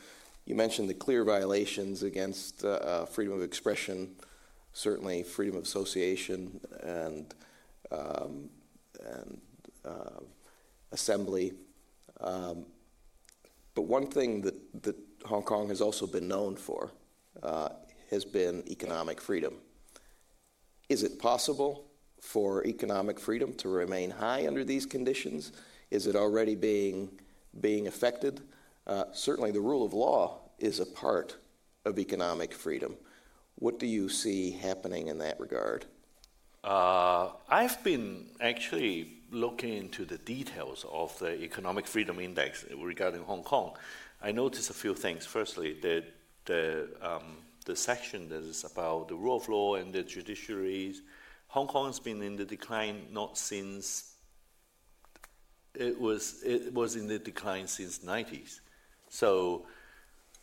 you 0.46 0.56
mentioned 0.56 0.90
the 0.90 0.94
clear 0.94 1.24
violations 1.24 2.04
against 2.04 2.64
uh, 2.64 2.70
uh, 2.70 3.06
freedom 3.06 3.34
of 3.34 3.44
expression, 3.44 4.16
certainly 4.74 5.24
freedom 5.24 5.58
of 5.58 5.64
association, 5.64 6.60
and 6.84 7.34
um, 7.92 8.50
and 9.06 9.42
uh, 9.86 10.20
assembly. 10.92 11.54
Um, 12.22 12.66
but 13.76 13.84
one 13.84 14.08
thing 14.08 14.42
that, 14.42 14.84
that 14.84 14.96
Hong 15.26 15.44
Kong 15.44 15.70
has 15.70 15.82
also 15.82 16.06
been 16.06 16.28
known 16.28 16.56
for 16.56 16.92
uh, 17.42 17.70
has 18.10 18.26
been 18.26 18.64
economic 18.70 19.22
freedom. 19.22 19.56
Is 20.90 21.04
it 21.04 21.20
possible 21.20 21.86
for 22.20 22.66
economic 22.66 23.20
freedom 23.20 23.54
to 23.56 23.70
remain 23.70 24.10
high 24.10 24.48
under 24.48 24.64
these 24.64 24.86
conditions? 24.86 25.52
Is 25.92 26.08
it 26.08 26.16
already 26.16 26.56
being, 26.56 27.10
being 27.60 27.88
affected? 27.88 28.42
Uh, 28.86 29.06
certainly, 29.14 29.52
the 29.52 29.62
rule 29.62 29.86
of 29.86 29.94
law 29.94 30.40
is 30.60 30.80
a 30.80 30.86
part 30.86 31.38
of 31.86 32.00
economic 32.00 32.54
freedom. 32.54 32.96
What 33.56 33.80
do 33.80 33.86
you 33.86 34.10
see 34.10 34.52
happening 34.52 35.08
in 35.08 35.18
that 35.20 35.40
regard? 35.40 35.86
Uh, 36.64 37.30
I've 37.48 37.84
been 37.84 38.28
actually 38.42 39.20
looking 39.32 39.74
into 39.74 40.06
the 40.06 40.18
details 40.18 40.86
of 40.92 41.18
the 41.20 41.42
Economic 41.44 41.88
Freedom 41.88 42.20
Index 42.20 42.66
regarding 42.78 43.24
Hong 43.24 43.44
Kong. 43.44 43.74
I 44.22 44.32
noticed 44.32 44.70
a 44.70 44.74
few 44.74 44.94
things. 44.96 45.26
Firstly, 45.26 45.78
the, 45.82 46.04
the, 46.46 46.90
um, 47.02 47.38
the 47.66 47.76
section 47.76 48.28
that 48.30 48.44
is 48.44 48.64
about 48.64 49.08
the 49.08 49.16
rule 49.16 49.38
of 49.38 49.48
law 49.48 49.76
and 49.76 49.94
the 49.94 50.04
judiciaries. 50.04 50.98
Hong 51.48 51.68
Kong 51.68 51.88
has 51.88 52.00
been 52.00 52.22
in 52.22 52.36
the 52.36 52.46
decline 52.46 53.08
not 53.12 53.38
since 53.38 54.09
it 55.76 56.00
was 56.00 56.42
it 56.44 56.74
was 56.74 56.96
in 56.96 57.08
the 57.08 57.20
decline 57.20 57.68
since 57.68 58.00
90s. 58.00 58.60
So, 59.10 59.66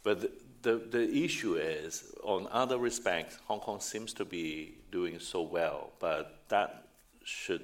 but 0.02 0.21
the, 0.21 0.30
the, 0.62 0.76
the 0.76 1.25
issue 1.25 1.54
is, 1.56 2.12
on 2.25 2.49
other 2.50 2.78
respects, 2.78 3.38
Hong 3.47 3.61
Kong 3.61 3.80
seems 3.80 4.12
to 4.14 4.25
be 4.25 4.78
doing 4.90 5.21
so 5.21 5.42
well, 5.42 5.92
but 6.00 6.42
that 6.49 6.88
should 7.23 7.62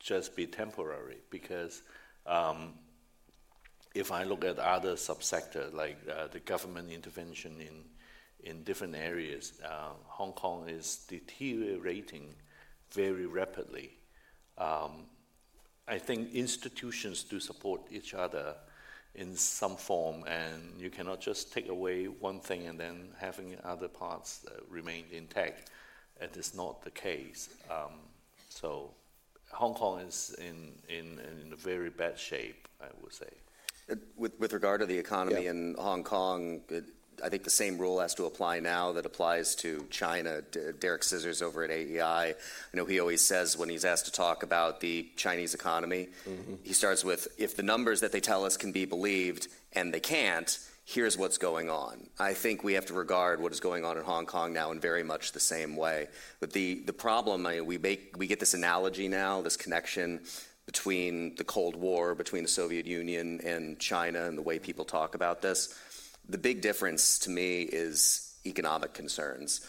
just 0.00 0.34
be 0.36 0.46
temporary 0.46 1.18
because 1.30 1.82
um, 2.26 2.74
if 3.94 4.10
I 4.10 4.24
look 4.24 4.44
at 4.44 4.58
other 4.58 4.94
subsectors 4.94 5.72
like 5.72 5.98
uh, 6.08 6.26
the 6.28 6.40
government 6.40 6.90
intervention 6.90 7.60
in 7.60 7.84
in 8.44 8.62
different 8.62 8.94
areas, 8.94 9.54
uh, 9.64 9.92
Hong 10.04 10.32
Kong 10.32 10.68
is 10.68 11.06
deteriorating 11.08 12.34
very 12.92 13.24
rapidly. 13.24 13.92
Um, 14.58 15.06
I 15.86 15.98
think 15.98 16.34
institutions 16.34 17.24
do 17.24 17.40
support 17.40 17.82
each 17.90 18.14
other 18.14 18.54
in 19.14 19.36
some 19.36 19.76
form, 19.76 20.24
and 20.26 20.74
you 20.78 20.90
cannot 20.90 21.20
just 21.20 21.52
take 21.52 21.68
away 21.68 22.06
one 22.06 22.40
thing 22.40 22.66
and 22.66 22.78
then 22.80 23.08
having 23.18 23.56
other 23.64 23.88
parts 23.88 24.44
uh, 24.48 24.60
remain 24.68 25.04
intact. 25.12 25.70
It 26.20 26.36
is 26.36 26.54
not 26.54 26.82
the 26.82 26.90
case. 26.90 27.50
Um, 27.70 27.92
so 28.48 28.90
Hong 29.52 29.74
Kong 29.74 30.00
is 30.00 30.34
in, 30.38 30.72
in, 30.88 31.20
in 31.20 31.52
a 31.52 31.56
very 31.56 31.90
bad 31.90 32.18
shape, 32.18 32.66
I 32.80 32.86
would 33.02 33.12
say. 33.12 33.30
With, 34.16 34.38
with 34.40 34.52
regard 34.52 34.80
to 34.80 34.86
the 34.86 34.98
economy 34.98 35.44
yeah. 35.44 35.50
in 35.50 35.76
Hong 35.78 36.02
Kong, 36.02 36.62
it, 36.68 36.84
I 37.22 37.28
think 37.28 37.44
the 37.44 37.50
same 37.50 37.78
rule 37.78 38.00
has 38.00 38.14
to 38.14 38.24
apply 38.24 38.60
now 38.60 38.92
that 38.92 39.06
applies 39.06 39.54
to 39.56 39.86
China. 39.90 40.42
D- 40.50 40.60
Derek 40.78 41.02
Scissors 41.02 41.42
over 41.42 41.62
at 41.64 41.70
AEI, 41.70 42.00
I 42.02 42.34
know 42.72 42.84
he 42.84 43.00
always 43.00 43.22
says 43.22 43.56
when 43.56 43.68
he's 43.68 43.84
asked 43.84 44.06
to 44.06 44.12
talk 44.12 44.42
about 44.42 44.80
the 44.80 45.08
Chinese 45.16 45.54
economy, 45.54 46.08
mm-hmm. 46.28 46.54
he 46.62 46.72
starts 46.72 47.04
with 47.04 47.28
if 47.38 47.56
the 47.56 47.62
numbers 47.62 48.00
that 48.00 48.12
they 48.12 48.20
tell 48.20 48.44
us 48.44 48.56
can 48.56 48.72
be 48.72 48.84
believed 48.84 49.48
and 49.72 49.92
they 49.92 50.00
can't, 50.00 50.58
here's 50.84 51.16
what's 51.16 51.38
going 51.38 51.70
on. 51.70 52.06
I 52.18 52.34
think 52.34 52.62
we 52.62 52.74
have 52.74 52.86
to 52.86 52.94
regard 52.94 53.40
what 53.40 53.52
is 53.52 53.60
going 53.60 53.84
on 53.84 53.96
in 53.96 54.04
Hong 54.04 54.26
Kong 54.26 54.52
now 54.52 54.70
in 54.70 54.80
very 54.80 55.02
much 55.02 55.32
the 55.32 55.40
same 55.40 55.76
way. 55.76 56.08
But 56.40 56.52
the, 56.52 56.82
the 56.86 56.92
problem, 56.92 57.46
I 57.46 57.54
mean, 57.54 57.66
we, 57.66 57.78
make, 57.78 58.14
we 58.16 58.26
get 58.26 58.40
this 58.40 58.54
analogy 58.54 59.08
now, 59.08 59.40
this 59.40 59.56
connection 59.56 60.20
between 60.66 61.34
the 61.36 61.44
Cold 61.44 61.76
War, 61.76 62.14
between 62.14 62.42
the 62.42 62.48
Soviet 62.48 62.86
Union 62.86 63.40
and 63.44 63.78
China, 63.78 64.24
and 64.24 64.36
the 64.36 64.42
way 64.42 64.58
people 64.58 64.84
talk 64.84 65.14
about 65.14 65.42
this. 65.42 65.78
The 66.28 66.38
big 66.38 66.60
difference 66.60 67.18
to 67.20 67.30
me 67.30 67.62
is 67.62 68.34
economic 68.46 68.94
concerns. 68.94 69.60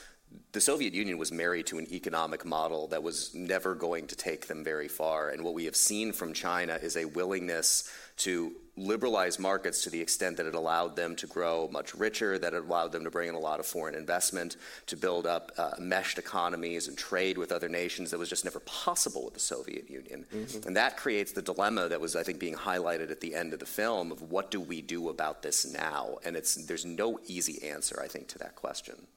The 0.52 0.62
Soviet 0.62 0.94
Union 0.94 1.18
was 1.18 1.32
married 1.32 1.68
to 1.68 1.78
an 1.78 1.92
economic 1.92 2.46
model 2.46 2.88
that 2.88 3.04
was 3.04 3.34
never 3.34 3.76
going 3.76 4.08
to 4.08 4.16
take 4.16 4.48
them 4.48 4.64
very 4.64 4.88
far. 4.88 5.30
And 5.30 5.44
what 5.44 5.54
we 5.54 5.66
have 5.66 5.76
seen 5.76 6.12
from 6.12 6.34
China 6.34 6.80
is 6.82 6.98
a 6.98 7.06
willingness 7.06 7.90
to 8.18 8.54
liberalize 8.78 9.40
markets 9.40 9.84
to 9.84 9.90
the 9.90 10.02
extent 10.02 10.36
that 10.38 10.46
it 10.46 10.54
allowed 10.54 10.96
them 10.96 11.16
to 11.16 11.28
grow 11.28 11.70
much 11.72 11.96
richer, 11.96 12.38
that 12.38 12.54
it 12.54 12.64
allowed 12.64 12.92
them 12.92 13.04
to 13.06 13.10
bring 13.10 13.30
in 13.30 13.36
a 13.36 13.40
lot 13.40 13.60
of 13.60 13.66
foreign 13.66 13.96
investment, 13.96 14.58
to 14.86 14.98
build 14.98 15.26
up 15.26 15.52
uh, 15.58 15.72
meshed 15.80 16.18
economies 16.18 16.88
and 16.88 16.98
trade 16.98 17.38
with 17.38 17.52
other 17.52 17.70
nations 17.70 18.12
that 18.12 18.18
was 18.18 18.30
just 18.30 18.44
never 18.44 18.60
possible 18.62 19.24
with 19.24 19.34
the 19.34 19.40
Soviet 19.40 19.90
Union. 19.90 20.26
Mm-hmm. 20.34 20.68
And 20.68 20.76
that 20.76 20.98
creates 20.98 21.32
the 21.32 21.42
dilemma 21.42 21.88
that 21.88 22.02
was, 22.02 22.16
I 22.16 22.24
think, 22.24 22.38
being 22.40 22.56
highlighted 22.56 23.12
at 23.12 23.22
the 23.22 23.34
end 23.34 23.54
of 23.54 23.60
the 23.60 23.66
film 23.66 24.12
of 24.12 24.22
what 24.22 24.52
do 24.52 24.60
we 24.60 24.82
do 24.82 25.08
about 25.10 25.42
this 25.42 25.72
now? 25.72 26.18
And 26.26 26.36
it's, 26.36 26.56
there's 26.56 26.86
no 26.86 27.20
easy 27.28 27.66
answer, 27.66 28.02
I 28.04 28.08
think, 28.08 28.28
to 28.30 28.38
that 28.40 28.56
question. 28.56 29.08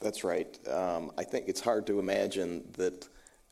That's 0.00 0.22
right. 0.22 0.58
Um, 0.68 1.12
I 1.16 1.24
think 1.24 1.48
it's 1.48 1.60
hard 1.60 1.86
to 1.86 1.98
imagine 1.98 2.68
that 2.76 3.08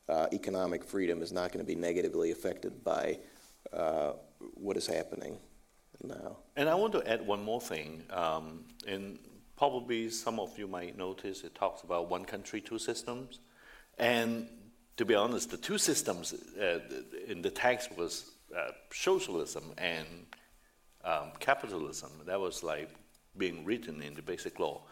uh, 0.07 0.27
economic 0.31 0.83
freedom 0.83 1.21
is 1.21 1.31
not 1.31 1.51
going 1.51 1.65
to 1.65 1.67
be 1.67 1.75
negatively 1.75 2.31
affected 2.31 2.83
by 2.83 3.19
uh, 3.73 4.13
what 4.53 4.77
is 4.77 4.87
happening 4.87 5.37
now. 6.03 6.37
And 6.55 6.69
I 6.69 6.75
want 6.75 6.93
to 6.93 7.07
add 7.07 7.25
one 7.25 7.43
more 7.43 7.61
thing. 7.61 8.03
Um, 8.09 8.65
and 8.87 9.19
probably 9.55 10.09
some 10.09 10.39
of 10.39 10.57
you 10.57 10.67
might 10.67 10.97
notice 10.97 11.43
it 11.43 11.55
talks 11.55 11.83
about 11.83 12.09
one 12.09 12.25
country, 12.25 12.61
two 12.61 12.79
systems. 12.79 13.39
And 13.97 14.47
to 14.97 15.05
be 15.05 15.15
honest, 15.15 15.51
the 15.51 15.57
two 15.57 15.77
systems 15.77 16.33
uh, 16.59 16.79
in 17.27 17.41
the 17.41 17.49
text 17.49 17.95
was 17.97 18.31
uh, 18.55 18.71
socialism 18.91 19.73
and 19.77 20.07
um, 21.03 21.31
capitalism. 21.39 22.11
That 22.25 22.39
was 22.39 22.63
like 22.63 22.89
being 23.37 23.65
written 23.65 24.01
in 24.01 24.13
the 24.13 24.21
basic 24.21 24.59
law. 24.59 24.83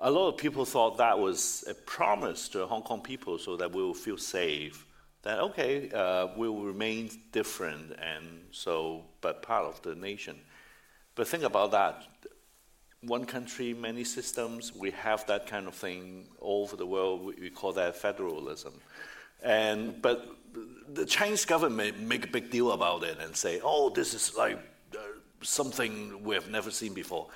A 0.00 0.10
lot 0.10 0.28
of 0.28 0.36
people 0.36 0.64
thought 0.64 0.98
that 0.98 1.18
was 1.18 1.64
a 1.68 1.74
promise 1.74 2.48
to 2.50 2.66
Hong 2.66 2.82
Kong 2.82 3.00
people 3.00 3.38
so 3.38 3.56
that 3.56 3.72
we 3.72 3.82
will 3.82 3.94
feel 3.94 4.18
safe 4.18 4.86
that 5.24 5.40
okay, 5.40 5.90
uh, 5.90 6.28
will 6.36 6.60
remain 6.60 7.10
different 7.32 7.92
and 8.00 8.44
so, 8.50 9.04
but 9.20 9.42
part 9.42 9.66
of 9.66 9.82
the 9.82 9.94
nation. 9.94 10.36
But 11.14 11.28
think 11.28 11.42
about 11.42 11.72
that. 11.72 12.04
One 13.02 13.26
country, 13.26 13.74
many 13.74 14.04
systems. 14.04 14.74
We 14.74 14.90
have 14.92 15.26
that 15.26 15.46
kind 15.46 15.66
of 15.66 15.74
thing 15.74 16.28
all 16.40 16.62
over 16.62 16.76
the 16.76 16.86
world. 16.86 17.24
We, 17.24 17.34
we 17.34 17.50
call 17.50 17.72
that 17.72 17.96
federalism. 17.96 18.74
And 19.42 20.00
but 20.00 20.26
the 20.88 21.04
Chinese 21.04 21.44
government 21.44 22.00
make 22.00 22.24
a 22.24 22.28
big 22.28 22.50
deal 22.50 22.72
about 22.72 23.02
it 23.04 23.18
and 23.20 23.36
say, 23.36 23.60
"Oh, 23.62 23.90
this 23.90 24.14
is 24.14 24.34
like 24.36 24.58
uh, 24.94 24.98
something 25.42 26.22
we 26.22 26.34
have 26.34 26.50
never 26.50 26.70
seen 26.70 26.94
before. 26.94 27.28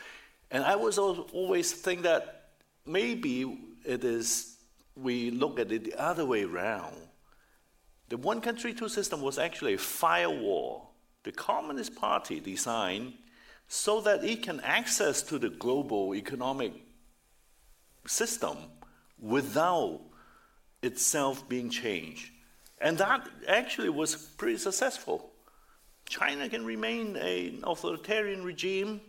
And 0.50 0.64
I 0.64 0.76
was 0.76 0.98
always 0.98 1.72
think 1.72 2.02
that 2.02 2.50
maybe 2.86 3.58
it 3.84 4.04
is 4.04 4.56
we 4.96 5.30
look 5.30 5.60
at 5.60 5.70
it 5.70 5.84
the 5.84 5.94
other 5.94 6.24
way 6.24 6.44
around. 6.44 6.96
The 8.08 8.16
one 8.16 8.40
country, 8.40 8.72
two 8.72 8.88
system 8.88 9.20
was 9.20 9.38
actually 9.38 9.74
a 9.74 9.78
firewall 9.78 10.88
the 11.24 11.32
Communist 11.32 11.94
Party 11.94 12.40
designed 12.40 13.12
so 13.68 14.00
that 14.00 14.24
it 14.24 14.42
can 14.42 14.60
access 14.60 15.20
to 15.22 15.38
the 15.38 15.50
global 15.50 16.14
economic 16.14 16.72
system 18.06 18.56
without 19.18 20.00
itself 20.82 21.46
being 21.48 21.68
changed. 21.68 22.30
And 22.80 22.96
that 22.98 23.28
actually 23.46 23.90
was 23.90 24.14
pretty 24.14 24.56
successful. 24.56 25.32
China 26.08 26.48
can 26.48 26.64
remain 26.64 27.16
an 27.16 27.62
authoritarian 27.64 28.42
regime, 28.42 29.00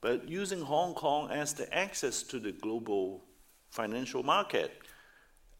but 0.00 0.28
using 0.28 0.60
Hong 0.62 0.94
Kong 0.94 1.30
as 1.30 1.52
the 1.52 1.72
access 1.72 2.24
to 2.24 2.40
the 2.40 2.50
global 2.50 3.22
financial 3.70 4.24
market. 4.24 4.72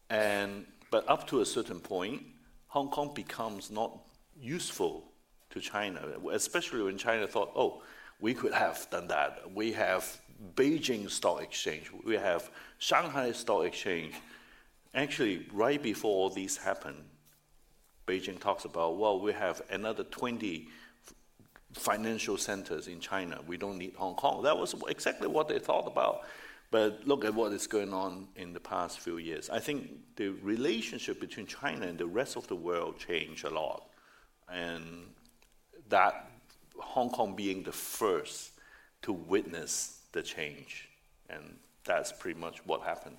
And, 0.09 0.65
but 0.91 1.07
up 1.07 1.27
to 1.27 1.39
a 1.39 1.45
certain 1.45 1.79
point, 1.79 2.23
Hong 2.69 2.89
Kong 2.89 3.11
becomes 3.13 3.71
not 3.71 3.97
useful 4.39 5.03
to 5.49 5.59
China, 5.59 6.01
especially 6.31 6.83
when 6.83 6.97
China 6.97 7.27
thought, 7.27 7.51
oh, 7.55 7.81
we 8.19 8.33
could 8.33 8.53
have 8.53 8.87
done 8.91 9.07
that. 9.07 9.41
We 9.53 9.71
have 9.73 10.19
Beijing 10.55 11.09
Stock 11.09 11.41
Exchange, 11.41 11.91
we 12.05 12.15
have 12.15 12.49
Shanghai 12.77 13.31
Stock 13.31 13.65
Exchange. 13.65 14.15
Actually, 14.93 15.45
right 15.51 15.81
before 15.81 16.11
all 16.11 16.29
these 16.29 16.57
happened, 16.57 17.03
Beijing 18.07 18.39
talks 18.39 18.65
about, 18.65 18.97
well, 18.97 19.19
we 19.19 19.33
have 19.33 19.61
another 19.69 20.03
20 20.03 20.67
financial 21.73 22.37
centers 22.37 22.87
in 22.87 22.99
China. 22.99 23.39
We 23.45 23.57
don't 23.57 23.77
need 23.77 23.93
Hong 23.95 24.15
Kong. 24.15 24.43
That 24.43 24.57
was 24.57 24.75
exactly 24.87 25.27
what 25.27 25.47
they 25.47 25.59
thought 25.59 25.85
about. 25.85 26.21
But 26.71 27.07
look 27.07 27.25
at 27.25 27.33
what 27.33 27.51
is 27.51 27.65
going 27.65 27.93
on 27.93 28.27
in 28.35 28.53
the 28.53 28.59
past 28.59 28.99
few 28.99 29.17
years. 29.17 29.49
I 29.49 29.59
think 29.59 29.89
the 30.15 30.29
relationship 30.29 31.19
between 31.19 31.47
China 31.47 31.87
and 31.87 31.97
the 31.97 32.05
rest 32.05 32.35
of 32.35 32.47
the 32.47 32.55
world 32.55 32.99
changed 32.99 33.43
a 33.43 33.49
lot. 33.49 33.89
And 34.51 35.07
that 35.89 36.29
Hong 36.77 37.09
Kong 37.09 37.35
being 37.35 37.63
the 37.63 37.71
first 37.71 38.51
to 39.01 39.13
witness 39.13 40.01
the 40.11 40.21
change. 40.21 40.89
And 41.29 41.57
that's 41.85 42.11
pretty 42.11 42.39
much 42.39 42.65
what 42.65 42.81
happened. 42.81 43.17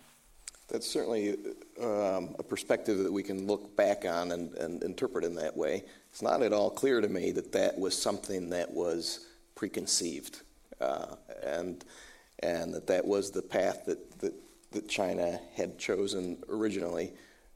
That's 0.69 0.88
certainly 0.88 1.37
um, 1.83 2.37
a 2.38 2.45
perspective 2.45 2.99
that 2.99 3.12
we 3.12 3.25
can 3.25 3.49
look 3.49 3.75
back 3.76 4.04
on 4.04 4.30
and, 4.30 4.54
and, 4.54 4.83
interpret 4.85 5.25
in 5.25 5.35
that 5.35 5.57
way. 5.57 5.83
It's 6.11 6.23
not 6.23 6.42
at 6.42 6.52
all 6.52 6.71
clear 6.71 7.00
to 7.00 7.09
me 7.09 7.33
that 7.33 7.50
that 7.50 7.76
was 7.76 8.00
something 8.00 8.50
that 8.50 8.71
was 8.71 9.26
preconceived, 9.57 10.42
uh, 10.80 11.16
and 11.42 11.85
and 12.40 12.75
that 12.75 12.87
that 12.87 13.04
was 13.04 13.30
the 13.30 13.42
path 13.42 13.85
that 13.87 14.18
that, 14.20 14.35
that 14.73 14.88
China 14.88 15.40
had 15.54 15.78
chosen 15.78 16.42
originally. 16.49 17.12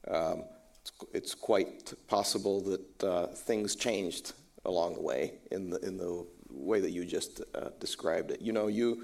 Um, 0.07 0.43
it's, 0.81 0.91
it's, 1.13 1.33
quite 1.33 1.93
possible 2.07 2.61
that 2.61 3.03
uh, 3.03 3.27
things 3.27 3.75
changed 3.75 4.33
along 4.65 4.93
the 4.93 5.01
way 5.01 5.33
in 5.51 5.69
the 5.69 5.79
in 5.79 5.97
the 5.97 6.25
way 6.49 6.79
that 6.79 6.91
you 6.91 7.05
just 7.05 7.41
uh, 7.55 7.69
described 7.79 8.31
it. 8.31 8.41
You 8.41 8.53
know, 8.53 8.67
you 8.67 9.03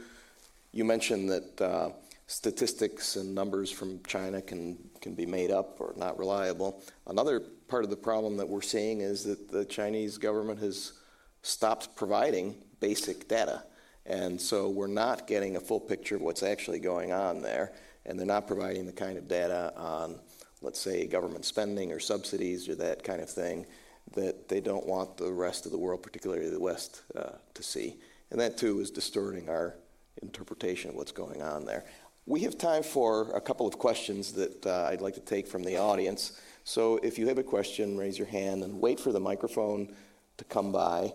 you 0.71 0.85
mentioned 0.85 1.29
that 1.29 1.61
uh, 1.61 1.89
statistics 2.27 3.15
and 3.15 3.33
numbers 3.35 3.71
from 3.71 4.01
China 4.03 4.41
can 4.41 4.77
can 5.01 5.15
be 5.15 5.25
made 5.25 5.51
up 5.51 5.79
or 5.79 5.93
not 5.97 6.17
reliable. 6.17 6.81
Another 7.07 7.39
part 7.67 7.83
of 7.83 7.89
the 7.89 7.97
problem 7.97 8.37
that 8.37 8.47
we're 8.47 8.61
seeing 8.61 9.01
is 9.01 9.23
that 9.23 9.49
the 9.49 9.65
Chinese 9.65 10.17
government 10.17 10.59
has 10.59 10.93
stopped 11.41 11.95
providing 11.95 12.55
basic 12.79 13.27
data, 13.27 13.63
and 14.05 14.39
so 14.39 14.69
we're 14.69 14.87
not 14.87 15.27
getting 15.27 15.55
a 15.55 15.59
full 15.59 15.79
picture 15.79 16.15
of 16.15 16.21
what's 16.21 16.43
actually 16.43 16.79
going 16.79 17.11
on 17.11 17.41
there, 17.41 17.73
and 18.05 18.17
they're 18.17 18.25
not 18.25 18.47
providing 18.47 18.85
the 18.85 18.91
kind 18.91 19.17
of 19.17 19.27
data 19.27 19.73
on, 19.75 20.19
let's 20.61 20.79
say, 20.79 21.05
government 21.07 21.45
spending 21.45 21.91
or 21.91 21.99
subsidies 21.99 22.67
or 22.67 22.75
that 22.75 23.03
kind 23.03 23.21
of 23.21 23.29
thing 23.29 23.65
that 24.13 24.49
they 24.49 24.59
don't 24.59 24.85
want 24.85 25.17
the 25.17 25.31
rest 25.31 25.65
of 25.65 25.71
the 25.71 25.77
world, 25.77 26.03
particularly 26.03 26.49
the 26.49 26.59
West, 26.59 27.03
uh, 27.15 27.31
to 27.53 27.63
see. 27.63 27.97
And 28.31 28.39
that 28.39 28.57
too 28.57 28.79
is 28.79 28.91
distorting 28.91 29.49
our 29.49 29.75
interpretation 30.21 30.89
of 30.89 30.95
what's 30.95 31.11
going 31.11 31.41
on 31.41 31.65
there. 31.65 31.85
We 32.25 32.41
have 32.41 32.57
time 32.57 32.83
for 32.83 33.31
a 33.35 33.41
couple 33.41 33.67
of 33.67 33.77
questions 33.77 34.33
that 34.33 34.65
uh, 34.65 34.89
I'd 34.91 35.01
like 35.01 35.15
to 35.15 35.21
take 35.21 35.47
from 35.47 35.63
the 35.63 35.77
audience. 35.77 36.39
So 36.63 36.97
if 36.97 37.17
you 37.17 37.27
have 37.27 37.37
a 37.37 37.43
question, 37.43 37.97
raise 37.97 38.17
your 38.17 38.27
hand 38.27 38.63
and 38.63 38.79
wait 38.79 38.99
for 38.99 39.11
the 39.11 39.19
microphone 39.19 39.93
to 40.37 40.43
come 40.45 40.71
by. 40.71 41.13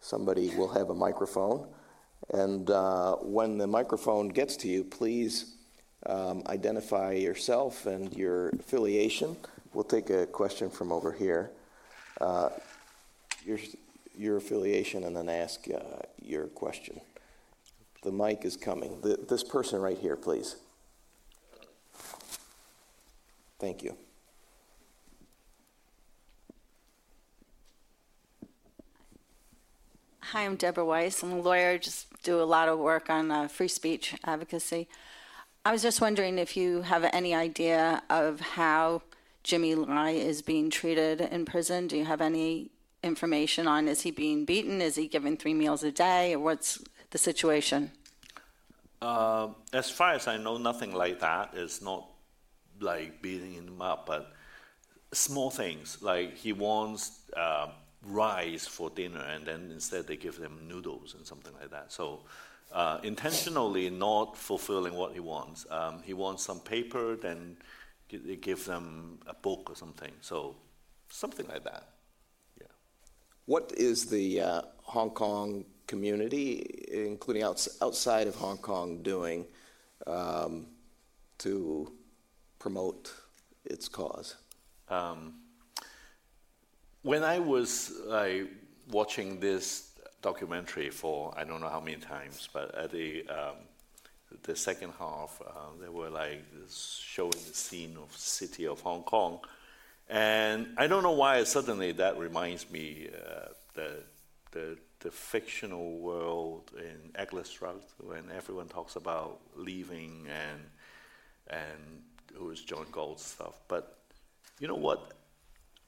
Somebody 0.00 0.54
will 0.56 0.68
have 0.68 0.90
a 0.90 0.94
microphone. 0.94 1.66
And 2.32 2.70
uh, 2.70 3.16
when 3.16 3.58
the 3.58 3.66
microphone 3.66 4.28
gets 4.28 4.56
to 4.58 4.68
you, 4.68 4.84
please 4.84 5.54
um, 6.06 6.42
identify 6.46 7.12
yourself 7.12 7.86
and 7.86 8.12
your 8.14 8.48
affiliation. 8.50 9.36
We'll 9.72 9.84
take 9.84 10.10
a 10.10 10.26
question 10.26 10.70
from 10.70 10.92
over 10.92 11.12
here 11.12 11.50
uh, 12.20 12.50
your, 13.44 13.58
your 14.16 14.36
affiliation 14.36 15.04
and 15.04 15.16
then 15.16 15.28
ask 15.28 15.66
uh, 15.68 15.80
your 16.22 16.46
question. 16.46 17.00
The 18.02 18.12
mic 18.12 18.44
is 18.44 18.56
coming. 18.56 19.00
The, 19.00 19.18
this 19.28 19.42
person 19.42 19.80
right 19.80 19.98
here, 19.98 20.16
please. 20.16 20.56
Thank 23.58 23.82
you. 23.82 23.96
Hi, 30.20 30.44
I'm 30.44 30.56
Deborah 30.56 30.84
Weiss. 30.84 31.22
I'm 31.22 31.32
a 31.32 31.40
lawyer, 31.40 31.78
just 31.78 32.08
do 32.24 32.40
a 32.40 32.44
lot 32.44 32.68
of 32.68 32.78
work 32.78 33.08
on 33.08 33.30
uh, 33.30 33.46
free 33.46 33.68
speech 33.68 34.16
advocacy. 34.24 34.88
I 35.64 35.72
was 35.72 35.82
just 35.82 36.00
wondering 36.00 36.38
if 36.38 36.56
you 36.56 36.82
have 36.82 37.04
any 37.12 37.34
idea 37.34 38.02
of 38.10 38.40
how 38.40 39.02
Jimmy 39.44 39.74
Lai 39.74 40.10
is 40.10 40.42
being 40.42 40.70
treated 40.70 41.20
in 41.20 41.44
prison? 41.44 41.86
Do 41.86 41.96
you 41.96 42.06
have 42.06 42.22
any 42.22 42.70
information 43.02 43.68
on 43.68 43.86
is 43.86 44.00
he 44.00 44.10
being 44.10 44.46
beaten? 44.46 44.80
Is 44.80 44.96
he 44.96 45.06
given 45.06 45.36
three 45.36 45.54
meals 45.54 45.84
a 45.84 45.92
day? 45.92 46.34
Or 46.34 46.40
what's 46.40 46.82
the 47.10 47.18
situation? 47.18 47.92
Uh, 49.02 49.48
as 49.74 49.90
far 49.90 50.12
as 50.12 50.26
I 50.26 50.38
know, 50.38 50.56
nothing 50.56 50.94
like 50.94 51.20
that. 51.20 51.50
It's 51.54 51.82
not 51.82 52.08
like 52.80 53.20
beating 53.20 53.52
him 53.52 53.82
up, 53.82 54.06
but 54.06 54.32
small 55.12 55.50
things 55.50 55.98
like 56.00 56.36
he 56.36 56.54
wants 56.54 57.20
uh, 57.36 57.68
rice 58.06 58.66
for 58.66 58.90
dinner, 58.90 59.20
and 59.20 59.46
then 59.46 59.70
instead 59.72 60.06
they 60.06 60.16
give 60.16 60.38
them 60.38 60.68
noodles 60.68 61.14
and 61.14 61.26
something 61.26 61.52
like 61.60 61.70
that. 61.70 61.92
So. 61.92 62.20
Uh, 62.72 62.98
intentionally 63.04 63.88
not 63.88 64.36
fulfilling 64.36 64.94
what 64.94 65.12
he 65.12 65.20
wants. 65.20 65.64
Um, 65.70 66.02
he 66.02 66.12
wants 66.12 66.42
some 66.42 66.58
paper, 66.58 67.14
then 67.14 67.56
they 68.10 68.34
give 68.34 68.64
them 68.64 69.20
a 69.28 69.34
book 69.34 69.70
or 69.70 69.76
something. 69.76 70.10
So 70.22 70.56
something 71.08 71.46
like 71.46 71.62
that. 71.64 71.88
Yeah. 72.60 72.66
What 73.46 73.72
is 73.76 74.06
the 74.06 74.40
uh, 74.40 74.62
Hong 74.82 75.10
Kong 75.10 75.64
community, 75.86 76.84
including 76.90 77.44
outs- 77.44 77.78
outside 77.80 78.26
of 78.26 78.34
Hong 78.34 78.58
Kong, 78.58 79.02
doing 79.02 79.46
um, 80.06 80.66
to 81.38 81.92
promote 82.58 83.12
its 83.64 83.88
cause? 83.88 84.36
Um, 84.88 85.34
when 87.04 87.22
I 87.22 87.38
was 87.38 87.92
uh, 88.10 88.46
watching 88.90 89.38
this 89.38 89.90
documentary 90.22 90.90
for 90.90 91.32
I 91.36 91.44
don't 91.44 91.60
know 91.60 91.68
how 91.68 91.80
many 91.80 91.98
times, 91.98 92.48
but 92.52 92.74
at 92.74 92.90
the 92.90 93.24
um, 93.28 93.56
the 94.42 94.56
second 94.56 94.92
half, 94.98 95.40
uh, 95.46 95.50
they 95.80 95.88
were 95.88 96.10
like 96.10 96.42
showing 96.68 97.30
the 97.30 97.54
scene 97.54 97.96
of 98.02 98.10
city 98.16 98.66
of 98.66 98.80
Hong 98.80 99.02
Kong, 99.02 99.38
and 100.08 100.66
I 100.76 100.86
don't 100.86 101.02
know 101.02 101.12
why 101.12 101.44
suddenly 101.44 101.92
that 101.92 102.18
reminds 102.18 102.68
me 102.70 103.08
uh, 103.14 103.48
the 103.74 103.90
the 104.50 104.78
the 105.00 105.10
fictional 105.10 105.98
world 105.98 106.70
in 106.78 107.10
Atlas 107.14 107.50
Shrugged 107.50 107.92
when 108.02 108.24
everyone 108.34 108.68
talks 108.68 108.96
about 108.96 109.40
leaving 109.54 110.26
and 110.26 110.60
and 111.48 112.02
it 112.34 112.42
was 112.42 112.62
John 112.62 112.86
Galt 112.90 113.20
stuff. 113.20 113.60
But 113.68 113.98
you 114.58 114.68
know 114.68 114.74
what? 114.88 115.12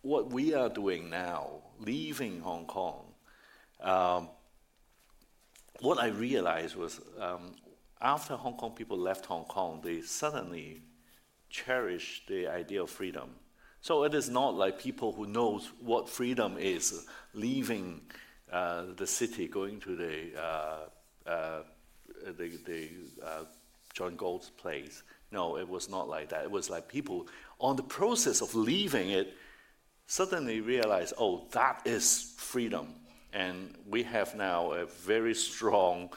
What 0.07 0.31
we 0.31 0.55
are 0.55 0.69
doing 0.69 1.11
now, 1.11 1.49
leaving 1.81 2.39
Hong 2.39 2.67
Kong. 2.67 3.07
Um, 3.81 4.29
what 5.81 5.99
I 5.99 6.11
realized 6.11 6.77
was 6.77 7.01
um, 7.21 7.57
after 8.01 8.37
Hong 8.37 8.57
Kong 8.57 8.71
people 8.71 8.97
left 8.97 9.27
Hong 9.27 9.47
Kong, 9.47 9.81
they 9.83 10.03
suddenly 10.03 10.83
cherished 11.51 12.29
the 12.29 12.47
idea 12.47 12.85
of 12.85 12.91
freedom. 12.91 13.31
So 13.81 14.05
it 14.05 14.15
is 14.15 14.29
not 14.29 14.55
like 14.55 14.79
people 14.79 15.11
who 15.11 15.27
knows 15.27 15.73
what 15.81 16.09
freedom 16.09 16.57
is, 16.57 17.05
leaving 17.35 18.03
uh, 18.53 18.85
the 18.97 19.09
city, 19.09 19.49
going 19.49 19.81
to 19.81 19.97
the 19.97 20.41
uh, 20.41 21.29
uh, 21.29 21.63
the, 22.39 22.57
the 22.65 22.91
uh, 23.25 23.45
John 23.93 24.15
Galt's 24.15 24.51
place. 24.51 25.03
No, 25.33 25.59
it 25.59 25.69
was 25.69 25.91
not 25.91 26.09
like 26.09 26.29
that. 26.29 26.45
It 26.45 26.51
was 26.53 26.71
like 26.71 26.87
people 26.87 27.27
on 27.59 27.75
the 27.75 27.83
process 27.83 28.41
of 28.41 28.55
leaving 28.55 29.11
it 29.11 29.35
suddenly 30.07 30.61
realize, 30.61 31.13
oh, 31.19 31.47
that 31.53 31.83
is 31.85 32.35
freedom 32.37 32.95
and 33.37 33.75
we 33.87 34.03
have 34.03 34.35
now 34.35 34.73
a 34.73 34.87
very 34.87 35.35
strong 35.35 36.09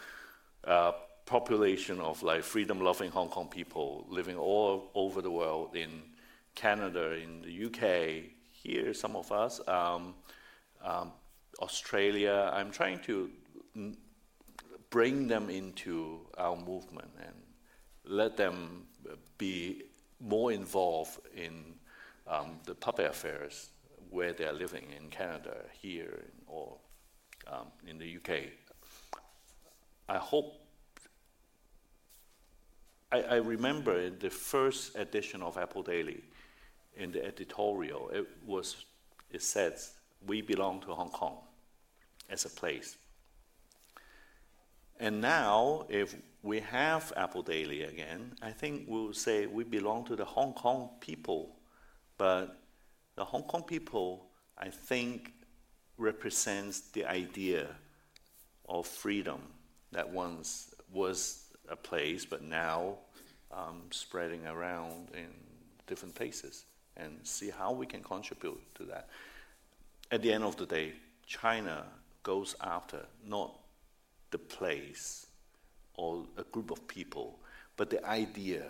uh, 0.64 0.94
population 1.26 2.00
of 2.00 2.24
like 2.24 2.44
freedom-loving 2.44 3.12
Hong 3.12 3.28
Kong 3.28 3.50
people 3.50 4.06
living 4.10 4.38
all 4.38 4.90
over 4.96 5.22
the 5.22 5.30
world 5.30 5.76
in 5.76 6.02
Canada, 6.56 7.14
in 7.14 7.42
the 7.42 7.66
UK, 7.66 8.32
here 8.52 8.94
some 8.94 9.16
of 9.16 9.32
us, 9.32 9.60
um, 9.68 10.16
um, 10.84 11.12
Australia. 11.62 12.52
I'm 12.54 12.72
trying 12.72 13.00
to 13.00 13.30
bring 14.90 15.28
them 15.28 15.50
into 15.50 16.22
our 16.38 16.56
movement 16.56 17.12
and 17.20 17.36
let 18.06 18.38
them 18.38 18.88
be 19.38 19.84
more 20.22 20.52
involved 20.52 21.20
in 21.36 21.76
um, 22.28 22.60
the 22.66 22.76
public 22.76 23.08
affairs 23.08 23.70
where 24.10 24.34
they're 24.34 24.54
living 24.54 24.86
in 24.98 25.10
Canada, 25.10 25.58
here, 25.82 26.26
or 26.48 26.78
um, 27.48 27.68
in 27.88 27.98
the 27.98 28.18
UK. 28.18 28.44
I 30.08 30.18
hope. 30.18 30.56
I, 33.12 33.22
I 33.22 33.36
remember 33.36 34.00
in 34.00 34.20
the 34.20 34.30
first 34.30 34.96
edition 34.96 35.42
of 35.42 35.58
Apple 35.58 35.84
Daily, 35.84 36.24
in 36.96 37.12
the 37.12 37.26
editorial, 37.26 38.10
it 38.10 38.28
was 38.46 38.86
it 39.32 39.42
says 39.42 39.94
we 40.26 40.42
belong 40.42 40.82
to 40.82 40.94
Hong 40.94 41.10
Kong 41.10 41.38
as 42.30 42.46
a 42.46 42.50
place. 42.50 42.98
And 45.00 45.22
now, 45.22 45.86
if 45.90 46.16
we 46.44 46.60
have 46.60 47.14
Apple 47.16 47.42
Daily 47.42 47.84
again, 47.84 48.34
I 48.42 48.52
think 48.52 48.86
we'll 48.88 49.14
say 49.14 49.46
we 49.46 49.64
belong 49.64 50.06
to 50.06 50.16
the 50.16 50.26
Hong 50.26 50.54
Kong 50.54 50.90
people. 51.00 51.56
But 52.18 52.59
the 53.20 53.26
Hong 53.26 53.44
Kong 53.44 53.64
people, 53.64 54.28
I 54.58 54.70
think, 54.70 55.34
represents 55.98 56.80
the 56.80 57.04
idea 57.04 57.68
of 58.70 58.88
freedom 58.88 59.42
that 59.92 60.10
once 60.10 60.74
was 60.94 61.44
a 61.68 61.76
place, 61.76 62.24
but 62.24 62.42
now 62.42 62.94
um, 63.52 63.82
spreading 63.92 64.48
around 64.48 65.10
in 65.14 65.28
different 65.86 66.16
places, 66.16 66.64
and 66.96 67.20
see 67.24 67.50
how 67.50 67.74
we 67.74 67.86
can 67.86 68.02
contribute 68.02 68.62
to 68.76 68.84
that. 68.86 69.10
At 70.12 70.22
the 70.22 70.32
end 70.32 70.46
of 70.46 70.56
the 70.56 70.66
day, 70.66 70.94
China 71.28 71.88
goes 72.24 72.56
after 72.62 73.06
not 73.28 73.54
the 74.32 74.38
place 74.38 75.28
or 75.96 76.24
a 76.38 76.44
group 76.44 76.72
of 76.72 76.88
people, 76.88 77.38
but 77.76 77.90
the 77.90 78.02
idea 78.06 78.64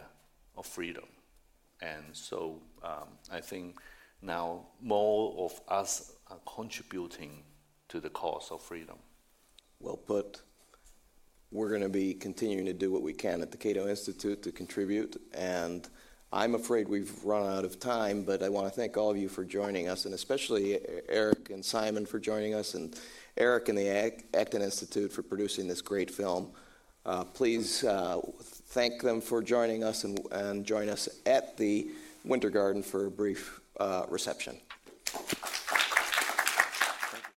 of 0.58 0.66
freedom. 0.66 1.06
And 1.84 2.06
so 2.14 2.60
um, 2.82 3.10
I 3.32 3.42
think 3.42 3.80
now 4.22 4.68
more 4.82 5.46
of 5.46 5.60
us 5.68 6.14
are 6.28 6.40
contributing 6.46 7.44
to 7.90 8.00
the 8.00 8.10
cause 8.10 8.50
of 8.52 8.62
freedom. 8.62 8.98
Well 9.80 9.98
put. 9.98 10.42
We're 11.52 11.70
going 11.70 11.82
to 11.82 11.90
be 11.90 12.14
continuing 12.14 12.66
to 12.66 12.74
do 12.74 12.92
what 12.92 13.02
we 13.02 13.14
can 13.14 13.42
at 13.42 13.50
the 13.52 13.58
Cato 13.58 13.88
Institute 13.88 14.44
to 14.44 14.52
contribute. 14.52 15.20
And 15.34 15.88
I'm 16.32 16.54
afraid 16.54 16.88
we've 16.88 17.24
run 17.24 17.52
out 17.52 17.66
of 17.66 17.80
time, 17.80 18.22
but 18.22 18.44
I 18.44 18.50
want 18.50 18.68
to 18.68 18.72
thank 18.72 18.98
all 18.98 19.10
of 19.10 19.18
you 19.18 19.28
for 19.28 19.44
joining 19.44 19.90
us, 19.90 20.06
and 20.06 20.14
especially 20.14 20.80
Eric 21.08 21.50
and 21.50 21.66
Simon 21.66 22.06
for 22.06 22.20
joining 22.20 22.54
us, 22.54 22.76
and 22.76 22.96
Eric 23.36 23.70
and 23.70 23.78
the 23.78 24.14
Acton 24.36 24.62
Institute 24.62 25.12
for 25.12 25.24
producing 25.24 25.68
this 25.68 25.82
great 25.82 26.12
film. 26.12 26.52
Uh, 27.04 27.24
please 27.24 27.84
uh, 27.84 28.22
thank 28.44 29.02
them 29.02 29.22
for 29.22 29.42
joining 29.42 29.84
us 29.84 30.04
and, 30.04 30.20
and, 30.32 30.66
join 30.66 30.90
us 30.90 31.10
at 31.26 31.58
the 31.58 31.90
Winter 32.24 32.52
Garden 32.52 32.84
for 32.84 33.08
a 33.08 33.12
brief 33.12 33.62
uh, 33.80 34.06
reception. 34.10 34.58